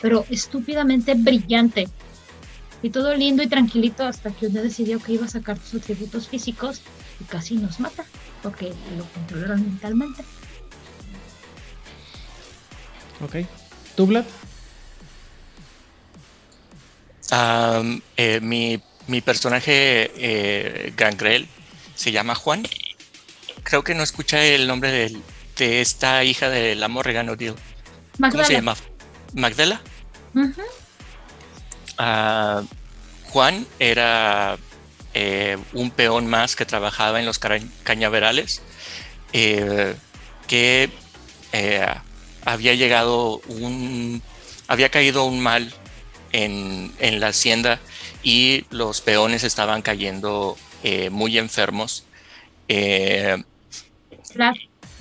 [0.01, 1.87] pero estúpidamente brillante.
[2.81, 6.27] Y todo lindo y tranquilito hasta que usted decidió que iba a sacar sus atributos
[6.27, 6.81] físicos
[7.19, 8.05] y casi nos mata,
[8.43, 10.23] porque lo controlaron mentalmente.
[13.21, 13.47] Ok.
[13.95, 14.25] ¿Tú, Vlad?
[17.31, 21.47] Am, eh, mi, mi personaje eh, Gangrel
[21.95, 22.63] se llama Juan.
[23.65, 25.21] Creo que no escucha el nombre del-
[25.57, 27.55] de esta hija de la Morrigan O'Deal.
[28.31, 28.75] ¿Cómo se llama?
[29.33, 29.81] ¿Magdala?
[31.97, 32.61] Ah,
[33.29, 34.57] Juan era
[35.13, 38.61] eh, un peón más que trabajaba en los cañaverales,
[39.33, 39.95] eh,
[40.47, 40.89] que
[41.53, 41.85] eh,
[42.43, 44.21] había llegado un,
[44.67, 45.73] había caído un mal
[46.33, 47.79] en, en la hacienda
[48.23, 52.03] y los peones estaban cayendo eh, muy enfermos.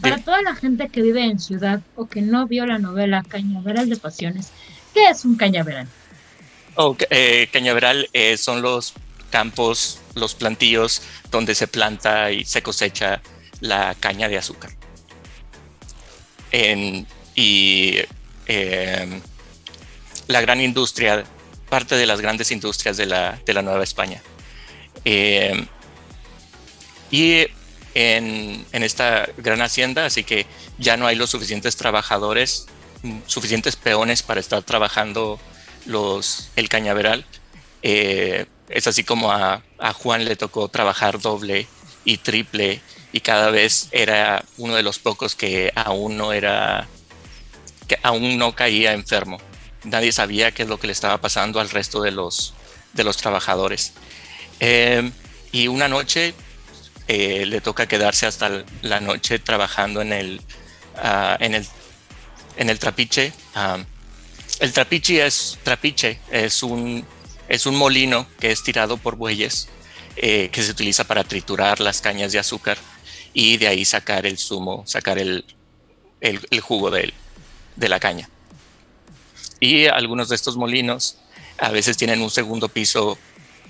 [0.01, 3.89] Para toda la gente que vive en ciudad o que no vio la novela Cañaveral
[3.89, 4.51] de Pasiones,
[4.93, 5.89] ¿qué es un cañaveral?
[6.77, 8.95] Oh, eh, cañaveral eh, son los
[9.31, 13.21] campos, los plantíos donde se planta y se cosecha
[13.61, 14.71] la caña de azúcar.
[17.37, 17.99] y
[18.47, 19.21] em,
[20.29, 21.25] la gran industria,
[21.69, 24.23] parte de las grandes industrias de la, Nueva España.
[25.05, 25.67] Em,
[27.11, 27.47] y
[27.95, 30.47] en, esta gran hacienda, así que
[30.79, 32.67] ya no hay los suficientes trabajadores,
[33.27, 35.39] suficientes peones para estar trabajando
[35.87, 37.25] los, el cañaveral.
[37.83, 39.63] Eh, es así como a,
[39.95, 41.67] Juan le tocó trabajar doble
[42.05, 42.81] y triple
[43.13, 46.89] y cada vez era uno de los pocos que aún no era,
[47.87, 49.39] que aún no caía enfermo.
[49.85, 52.55] Nadie sabía qué es lo que le estaba pasando al resto de los,
[52.95, 53.93] de los trabajadores.
[54.61, 55.11] Eh,
[55.53, 56.35] y una noche
[57.09, 60.41] eh, le toca quedarse hasta la noche trabajando en el,
[60.97, 61.67] ah, en el,
[62.57, 63.33] en el trapiche.
[63.55, 63.79] Ah,
[64.61, 67.05] el trapiche es, trapiche es, un,
[67.49, 69.69] es un molino que es tirado por bueyes
[70.17, 72.79] eh, que se utiliza para triturar las cañas de azúcar
[73.33, 75.45] y de ahí sacar el zumo, sacar el,
[76.21, 77.13] el, jugo de,
[77.77, 78.31] de la caña.
[79.61, 81.19] Y algunos de estos molinos
[81.59, 83.19] a veces tienen un segundo piso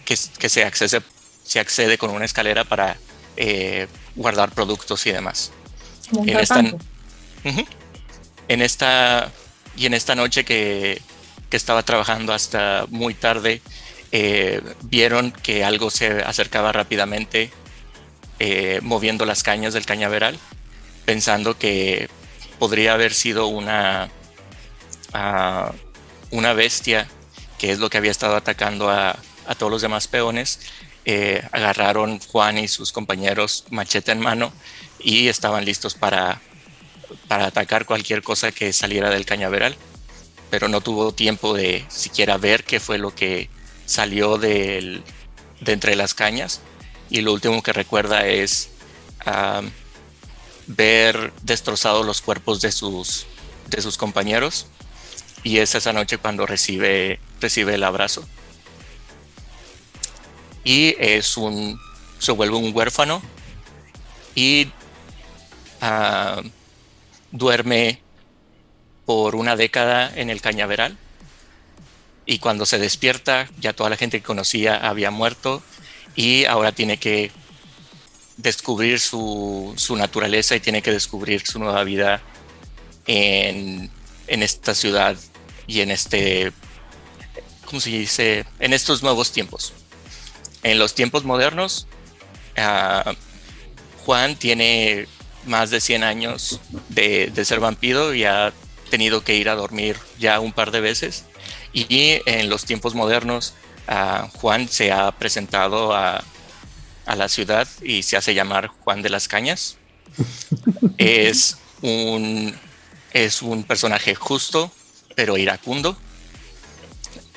[0.05, 1.03] que, que se, accede,
[1.45, 2.97] se accede con una escalera para
[3.37, 5.53] eh, guardar productos y demás.
[6.13, 6.63] En esta,
[8.49, 9.33] en esta,
[9.77, 11.01] y en esta noche que,
[11.51, 13.63] que estaba trabajando hasta muy tarde,
[14.13, 17.51] eh, vieron que algo se acercaba rápidamente,
[18.39, 20.39] eh, moviendo las cañas del cañaveral,
[21.05, 22.09] pensando que
[22.59, 24.09] podría haber sido una,
[25.13, 25.73] ah,
[26.31, 27.09] una bestia,
[27.59, 29.17] que es lo que había estado atacando a,
[29.47, 30.61] a todos los demás peones,
[31.05, 34.53] eh, agarraron Juan y sus compañeros machete en mano
[34.99, 36.41] y estaban listos para,
[37.29, 39.77] para atacar cualquier cosa que saliera del cañaveral,
[40.51, 43.51] pero no tuvo tiempo de siquiera ver qué fue lo que
[43.85, 45.03] salió de
[45.67, 46.63] entre las cañas.
[47.11, 48.71] Y lo último que recuerda es
[50.67, 53.27] ver destrozados los cuerpos de sus,
[53.69, 54.67] de sus compañeros.
[55.43, 58.27] Y es esa noche cuando recibe, recibe el abrazo
[60.65, 61.79] y es un,
[62.19, 63.23] se vuelve un huérfano
[64.35, 64.69] y
[65.81, 66.43] ah,
[67.31, 68.01] duerme
[69.05, 70.97] por una década en el cañaveral
[72.27, 75.63] y cuando se despierta ya toda la gente que conocía había muerto
[76.17, 77.31] y ahora tiene que
[78.37, 82.23] descubrir su, su naturaleza y tiene que descubrir su nueva vida
[83.07, 83.91] en,
[84.27, 85.17] en esta ciudad
[85.67, 86.53] y en este,
[87.65, 88.45] ¿cómo se dice?
[88.59, 89.73] En estos nuevos tiempos.
[90.65, 91.87] En los tiempos modernos,
[92.57, 93.15] ah,
[94.05, 95.07] Juan tiene
[95.47, 96.59] más de 100 años
[96.89, 98.53] de, ser vampiro y ha
[98.91, 101.27] tenido que ir a dormir ya un par de veces.
[101.75, 103.53] Y en los tiempos modernos,
[103.87, 106.25] ah, Juan se ha presentado a,
[107.07, 109.77] la ciudad y se hace llamar Juan de las Cañas.
[110.97, 112.59] es, un,
[113.13, 114.73] es un personaje justo,
[115.15, 115.99] pero iracundo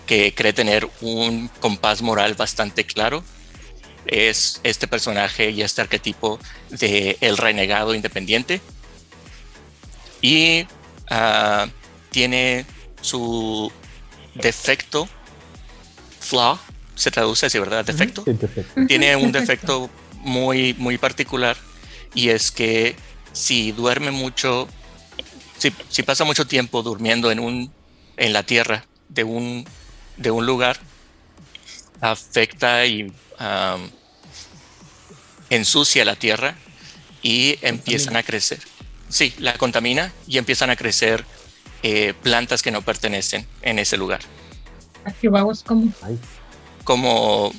[0.07, 3.23] que cree tener un compás moral bastante claro.
[4.07, 6.39] Es este personaje y este arquetipo
[6.69, 8.61] de el renegado independiente.
[10.21, 10.65] Y
[11.09, 11.67] ah,
[12.09, 12.65] tiene
[13.01, 13.71] su
[14.33, 15.07] defecto,
[16.19, 16.57] flaw,
[16.95, 17.85] se traduce así, ¿verdad?
[17.85, 18.23] Defecto.
[18.87, 21.57] Tiene un defecto muy, muy particular
[22.13, 22.95] y es que
[23.33, 24.67] si duerme mucho,
[25.57, 27.71] si, si pasa mucho tiempo durmiendo en, un,
[28.15, 29.65] en la tierra de un
[30.17, 30.79] de un lugar
[32.01, 33.11] afecta y
[35.49, 36.55] ensucia la tierra
[37.21, 38.59] y empiezan a crecer.
[39.09, 41.25] Sí, la contamina y empiezan a crecer
[41.83, 44.21] eh, plantas que no pertenecen en ese lugar.
[45.05, 45.91] Aquí vamos como...
[46.83, 47.51] Como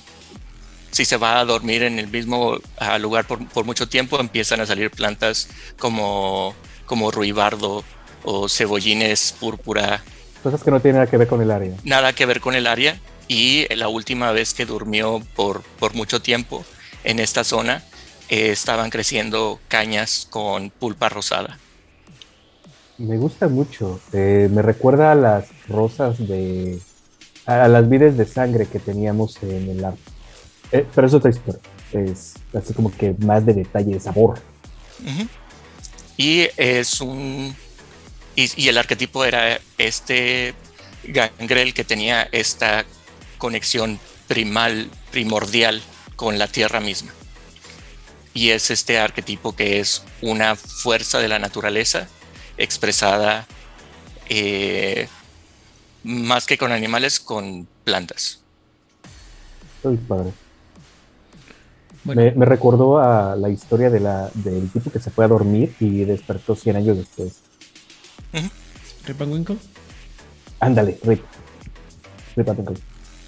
[0.91, 2.59] si se va a dormir en el mismo
[2.99, 5.49] lugar por, por, mucho tiempo, empiezan a salir plantas
[5.79, 6.55] como,
[6.87, 7.85] como ruibardo
[8.25, 10.03] o cebollines púrpura
[10.43, 11.75] Cosas que no tienen nada que ver con el área.
[11.85, 12.99] Nada que ver con el área.
[13.27, 16.65] Y la última vez que durmió por, por mucho tiempo
[17.05, 17.83] en esta zona,
[18.29, 21.59] eh, estaban creciendo cañas con pulpa rosada.
[22.99, 24.01] Me gusta mucho.
[24.13, 26.79] Eh, me recuerda a las rosas de.
[27.47, 30.01] a las vides de sangre que teníamos en el arte.
[30.73, 31.61] Eh, pero es otra historia.
[31.93, 34.39] Es así como que más de detalle, de sabor.
[36.17, 37.55] Y es un
[38.39, 40.55] y, el arquetipo era este
[41.05, 42.85] gangrel que tenía esta
[43.37, 45.83] conexión primal, primordial
[46.15, 47.13] con la tierra misma.
[48.35, 52.07] Y es este arquetipo que es una fuerza de la naturaleza
[52.57, 53.47] expresada
[54.29, 55.09] eh,
[56.05, 58.41] más que con animales, con plantas.
[59.83, 60.33] Padre.
[62.05, 65.29] Bueno, Me, me recordó a la historia de la, del tipo que se fue a
[65.29, 67.48] dormir y despertó 100 años después.
[68.33, 69.57] Rip and Winkle.
[70.61, 71.23] Ándale, Rip.
[72.37, 72.77] Rip and Winkle.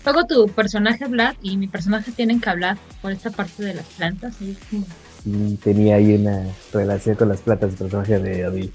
[0.05, 3.86] Luego tu personaje Vlad y mi personaje tienen que hablar por esta parte de las
[3.86, 4.36] plantas.
[4.36, 8.72] Sí, tenía ahí una relación con las plantas, el personaje de Odil.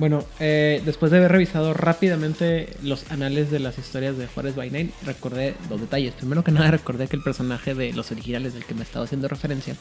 [0.00, 4.70] Bueno, eh, después de haber revisado rápidamente los anales de las historias de Juárez by
[4.70, 6.14] Night, recordé dos detalles.
[6.14, 9.28] Primero que nada, recordé que el personaje de los originales del que me estaba haciendo
[9.28, 9.76] referencia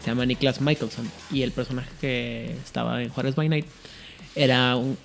[0.00, 1.08] se llama Niklas Michelson.
[1.30, 3.66] Y el personaje que estaba en Juárez by Night
[4.34, 4.98] era un.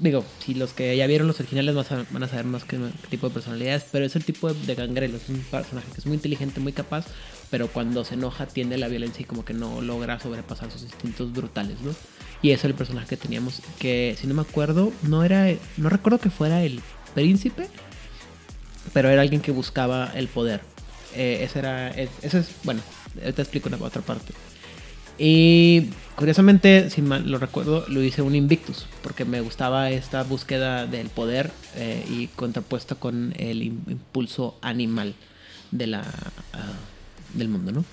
[0.00, 2.78] Digo, si los que ya vieron los originales van a saber, más qué,
[3.10, 5.18] tipo de personalidades, pero es el tipo de, de gangrelo.
[5.18, 7.04] Es un personaje que es muy inteligente, muy capaz,
[7.50, 11.32] pero cuando se enoja tiende la violencia y como que no logra sobrepasar sus instintos
[11.32, 11.90] brutales, ¿no?
[12.42, 15.46] Y ese es el personaje que teníamos, que si no me acuerdo, no era,
[15.76, 16.80] no recuerdo que fuera el
[17.14, 17.68] príncipe,
[18.92, 20.60] pero era alguien que buscaba el poder.
[21.14, 22.80] Eh, ese era, es- ese es, bueno,
[23.14, 24.32] te explico una otra parte.
[25.18, 30.86] Y curiosamente, si mal lo recuerdo, lo hice un Invictus, porque me gustaba esta búsqueda
[30.86, 35.14] del poder eh, y contrapuesto con el im- impulso animal
[35.72, 36.00] de la,
[36.54, 36.72] ah,
[37.34, 37.84] del mundo, ¿no?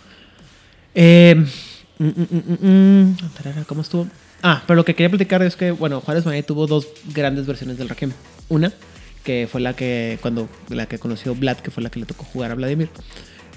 [0.96, 1.36] Eh,
[2.00, 3.18] mm, mm, mm,
[3.68, 4.08] ¿Cómo estuvo?
[4.44, 7.78] Ah, pero lo que quería platicar es que, bueno, Juárez Mané tuvo dos grandes versiones
[7.78, 8.12] del Requiem.
[8.50, 8.72] Una,
[9.24, 12.24] que fue la que, cuando, la que conoció Vlad, que fue la que le tocó
[12.24, 12.90] jugar a Vladimir,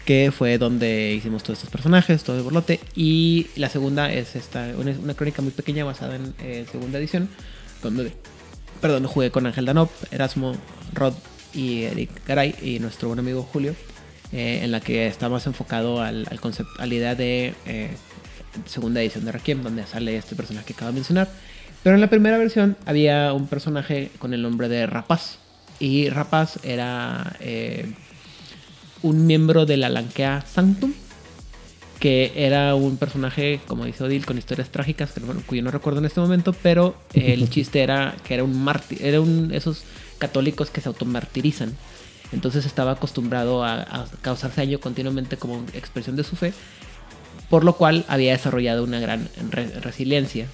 [0.05, 2.81] que fue donde hicimos todos estos personajes, todo el borlote.
[2.97, 7.29] Y la segunda es esta, una, una crónica muy pequeña basada en eh, segunda edición,
[7.83, 8.13] donde,
[8.81, 10.57] perdón, jugué con Ángel Danop, Erasmo,
[10.95, 11.15] Rod
[11.53, 13.75] y Eric Garay y nuestro buen amigo Julio,
[14.33, 17.91] eh, en la que está más enfocado al, al concepto, a la idea de eh,
[18.67, 21.29] segunda edición de Requiem, donde sale este personaje que acabo de mencionar.
[21.83, 25.39] Pero en la primera versión había un personaje con el nombre de Rapaz.
[25.79, 27.93] Y Rapaz era eh,
[29.03, 30.93] un miembro de la Lankea Sanctum,
[31.99, 36.01] que era un personaje, como dice Odil, con historias trágicas, que, bueno, cuyo no recuerdo
[36.01, 39.85] en este momento, pero el chiste era que era un mártir, era un esos
[40.19, 41.75] católicos que se automartirizan.
[42.33, 46.53] Entonces estaba acostumbrado a, a causarse daño continuamente como expresión de su fe,
[47.49, 50.47] por lo cual había desarrollado una gran re- resiliencia.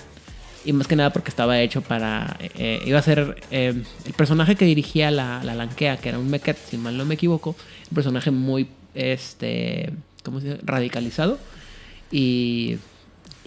[0.64, 2.38] Y más que nada porque estaba hecho para...
[2.40, 3.74] eh, iba a ser eh,
[4.04, 7.14] el personaje que dirigía la, la Lankea, que era un Meket, si mal no me
[7.14, 7.54] equivoco,
[7.90, 9.92] un personaje muy, este,
[10.24, 10.56] ¿cómo se?
[10.64, 11.38] Radicalizado.
[12.10, 12.78] Y,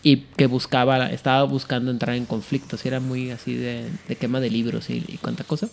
[0.01, 4.49] y que buscaba, estaba buscando entrar en conflictos, era muy así de, de quema de
[4.49, 5.67] libros y, y cuánta cosa.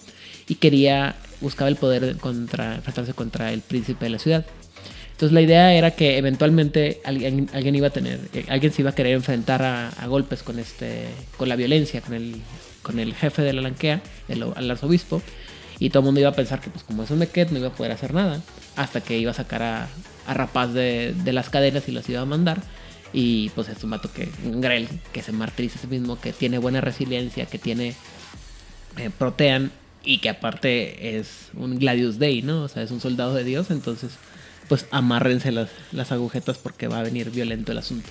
[0.48, 4.46] Y quería, buscaba el poder contra, enfrentarse contra el príncipe de la ciudad.
[5.12, 8.90] Entonces la idea era que eventualmente alguien, alguien iba a tener, eh, alguien se iba
[8.90, 11.06] a querer enfrentar a, golpes con este,
[11.38, 12.36] con la violencia, con el,
[12.82, 15.22] con el jefe de la lanquea, el, arzobispo,
[15.78, 17.68] y todo el mundo iba a pensar que pues como es un mequet no iba
[17.68, 18.42] a poder hacer nada,
[18.76, 19.88] hasta que iba a sacar a,
[20.26, 22.60] a Rapaz de, de las cadenas y los iba a mandar.
[23.14, 24.60] Y pues es un vato que, un
[25.12, 27.94] que se martiriza a sí mismo, que tiene buena resiliencia, que tiene
[28.98, 29.70] eh, protean
[30.06, 32.62] y que aparte es un Gladius Day, ¿no?
[32.62, 34.12] O sea, es un soldado de Dios, entonces
[34.68, 38.08] pues amárrense las, las agujetas porque va a venir violento el asunto.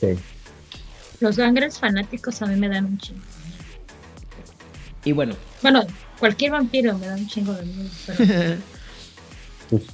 [0.00, 0.08] Sí.
[1.20, 3.20] Los gangres fanáticos a mí me dan un chingo.
[5.04, 5.86] Y bueno, Bueno,
[6.18, 7.90] cualquier vampiro me da un chingo de miedo.
[8.06, 8.24] Pero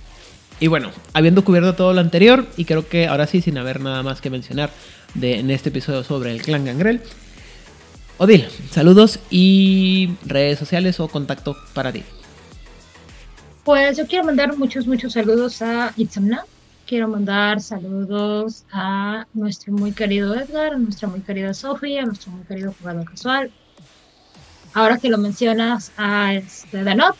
[0.61, 4.03] y bueno, habiendo cubierto todo lo anterior, y creo que ahora sí, sin haber nada
[4.05, 4.71] más que mencionar
[5.15, 7.03] de, en este episodio sobre el clan Gangrel,
[8.23, 12.05] Odil, saludos y redes sociales o contacto para ti.
[13.65, 16.45] Pues yo quiero mandar muchos, muchos saludos a Itzamna.
[16.87, 22.31] Quiero mandar saludos a nuestro muy querido Edgar, a nuestra muy querida Sofía, a nuestro
[22.33, 23.51] muy querido jugador casual.
[24.75, 27.17] Ahora que lo mencionas a este Danop,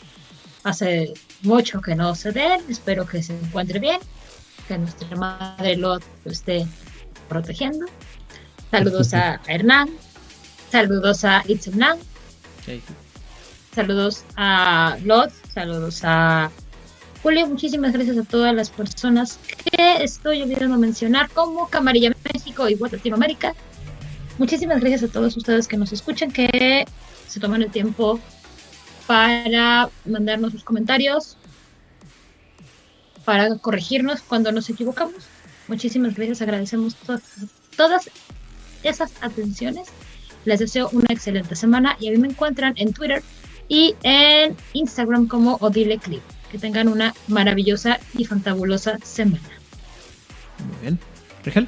[0.63, 3.99] hace mucho que no sé de él, espero que se encuentre bien,
[4.67, 6.67] que nuestra madre Lot lo esté
[7.27, 7.87] protegiendo.
[8.69, 9.89] Saludos a Hernán,
[10.71, 11.97] saludos a Itzamna,
[13.73, 16.51] Saludos a Lot, saludos a
[17.23, 22.75] Julio, muchísimas gracias a todas las personas que estoy olvidando mencionar, como Camarilla México y
[22.75, 23.53] Web Latinoamérica.
[24.37, 26.85] Muchísimas gracias a todos ustedes que nos escuchan, que
[27.27, 28.19] se toman el tiempo
[29.07, 31.37] para mandarnos sus comentarios,
[33.23, 35.25] para corregirnos cuando nos equivocamos.
[35.67, 37.21] Muchísimas gracias, agradecemos to-
[37.77, 38.09] todas
[38.83, 39.87] esas atenciones.
[40.45, 43.23] Les deseo una excelente semana y a mí me encuentran en Twitter
[43.67, 46.21] y en Instagram como Odile Clip.
[46.51, 49.49] Que tengan una maravillosa y fantabulosa semana.
[50.59, 50.99] Muy bien.
[51.43, 51.67] Rigel.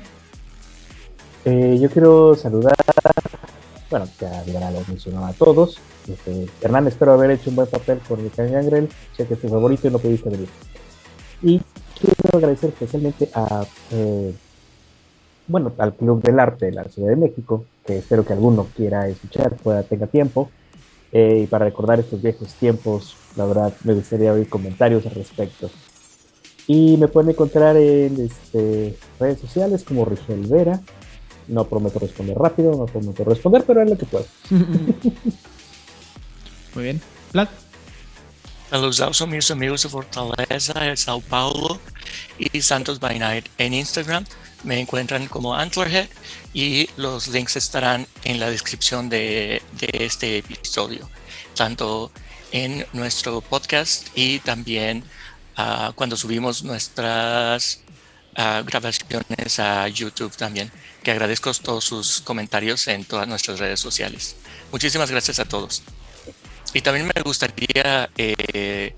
[1.45, 2.73] Eh, yo quiero saludar
[3.93, 5.77] bueno, ya, ya lo mencionaba a todos.
[6.07, 8.89] Este, Hernán, espero haber hecho un buen papel con el Gangrel.
[9.15, 10.49] Sé que es tu favorito y no pudiste venir.
[11.43, 11.61] Y
[11.99, 14.33] quiero agradecer especialmente a, eh,
[15.47, 19.07] bueno, al Club del Arte de la Ciudad de México, que espero que alguno quiera
[19.07, 20.49] escuchar, pueda tenga tiempo.
[21.11, 25.69] Eh, y para recordar estos viejos tiempos, la verdad me gustaría oír comentarios al respecto.
[26.65, 30.79] Y me pueden encontrar en este, redes sociales como Rigel Vera.
[31.47, 34.25] No prometo responder rápido, no prometo responder, pero es lo que puedo.
[36.75, 37.01] Muy bien.
[37.33, 37.49] Vlad.
[38.69, 41.79] Saludos a mis amigos de Fortaleza, de Sao Paulo
[42.39, 44.25] y Santos by Night en Instagram.
[44.63, 46.07] Me encuentran como Antlerhead
[46.53, 51.09] y los links estarán en la descripción de, este episodio,
[51.55, 52.11] tanto
[52.51, 55.03] en nuestro podcast y también
[55.57, 57.81] uh, cuando subimos nuestras
[58.37, 60.71] uh, grabaciones a YouTube también,
[61.03, 64.35] que agradezco todos sus comentarios en todas nuestras redes sociales.
[64.71, 65.83] Muchísimas gracias a todos.
[66.73, 68.95] Y también me gustaría, eh,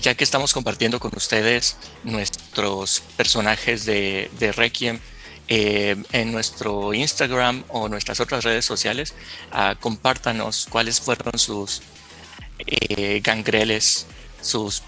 [0.00, 4.98] ya que estamos compartiendo con ustedes nuestros personajes de, Requiem
[5.48, 9.14] eh, en nuestro Instagram o nuestras otras redes sociales,
[9.52, 11.82] uh, compártanos cuáles fueron sus
[12.66, 14.06] eh, gangreles,
[14.40, 14.82] sus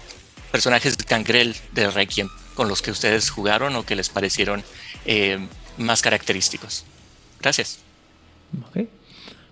[0.51, 4.63] personajes gangrel de Requiem con los que ustedes jugaron o que les parecieron
[5.05, 5.37] eh,
[5.77, 6.85] más característicos.
[7.39, 7.79] Gracias.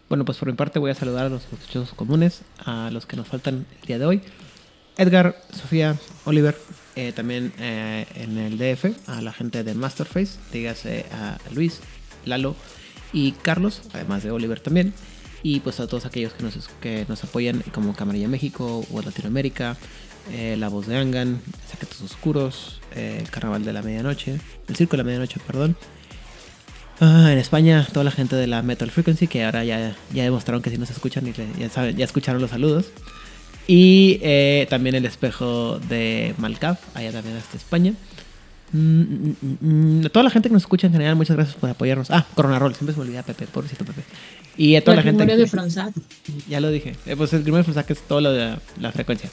[0.10, 3.16] Bueno, pues por mi parte voy a saludar a los sospechosos comunes, a los que
[3.16, 4.22] nos faltan el día de hoy.
[4.98, 5.96] Edgar, Sofía,
[6.26, 6.58] Oliver,
[6.96, 11.82] eh, también eh, en el DF, a la gente de Masterface, dígase a Luis,
[12.26, 12.56] Lalo
[13.12, 14.94] y Carlos, además de Oliver también.
[15.44, 19.78] Y pues a todos aquellos que nos, que nos apoyan como Camarilla México o Latinoamérica,
[20.32, 21.40] eh, La Voz de Angan,
[21.70, 25.76] Secretos Oscuros, eh, El Carnaval de la Medianoche, El Circo de la Medianoche, perdón.
[27.00, 30.62] Ah, en España, toda la gente de la Metal Frequency, que ahora ya, ya demostraron
[30.62, 32.86] que sí nos escuchan y ya, ya escucharon los saludos.
[33.68, 37.94] Y eh, también el espejo de Malcaf, allá también hasta España.
[38.72, 42.12] Mm, mm, mm, toda la gente que nos escucha en general, muchas gracias por apoyarnos.
[42.12, 44.04] Ah, Corona Roll, siempre se me olvida Pepe, pobrecito Pepe.
[44.58, 45.38] Y a toda el la gente.
[45.38, 45.94] de Fronsac.
[46.48, 46.96] Ya lo dije.
[47.06, 49.30] Eh, pues el Grimorio de Fronsac es todo lo de la, la frecuencia.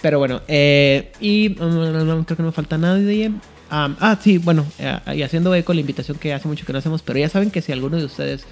[0.00, 3.28] Pero bueno, eh, y um, creo que no me falta nadie.
[3.28, 6.78] Um, ah, sí, bueno, eh, y haciendo eco la invitación que hace mucho que no
[6.78, 8.44] hacemos, pero ya saben que si alguno de ustedes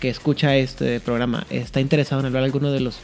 [0.00, 2.98] que escucha este programa está interesado en hablar alguno de los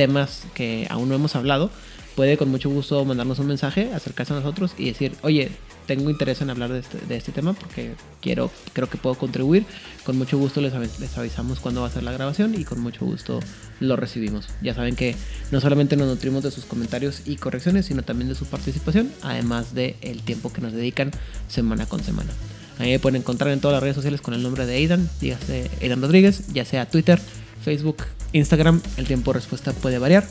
[0.00, 1.70] temas que aún no hemos hablado,
[2.16, 5.50] puede con mucho gusto mandarnos un mensaje, acercarse a nosotros y decir, oye,
[5.84, 9.66] tengo interés en hablar de este, de este tema porque quiero, creo que puedo contribuir.
[10.04, 13.04] Con mucho gusto les, les, avisamos cuándo va a ser la grabación y con mucho
[13.04, 13.40] gusto
[13.78, 14.48] lo recibimos.
[14.62, 15.16] Ya saben que
[15.50, 19.74] no solamente nos nutrimos de sus comentarios y correcciones, sino también de su participación, además
[19.74, 21.10] del el tiempo que nos dedican
[21.46, 22.30] semana con semana.
[22.78, 25.70] Ahí me pueden encontrar en todas las redes sociales con el nombre de Aidan, dígase
[25.82, 27.20] Aidan Rodríguez, ya sea Twitter,
[27.62, 27.98] Facebook,
[28.32, 30.24] Instagram, el tiempo de respuesta puede variar.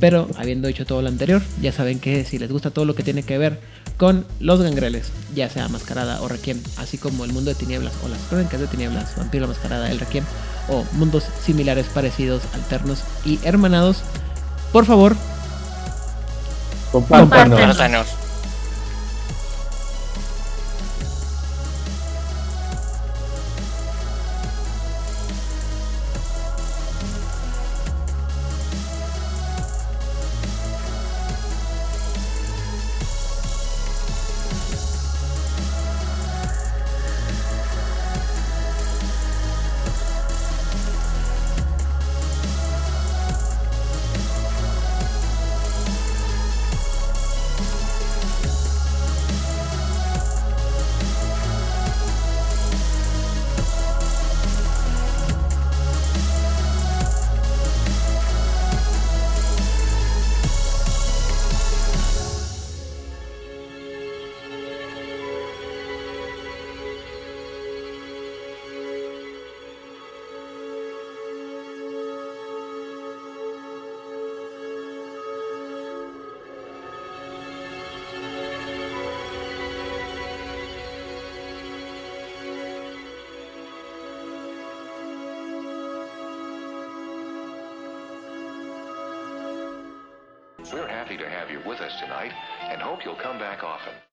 [0.00, 3.02] Pero habiendo dicho todo lo anterior, ya saben que si les gusta todo lo que
[3.02, 3.60] tiene que ver
[3.98, 8.08] con los gangreles, ya sea Mascarada o Requiem, así como el mundo de tinieblas o
[8.08, 10.24] las crónicas de tinieblas, Vampiro Mascarada, el Requiem,
[10.68, 13.98] o mundos similares, parecidos, alternos y hermanados,
[14.72, 15.14] por favor,
[16.90, 18.21] compártanos.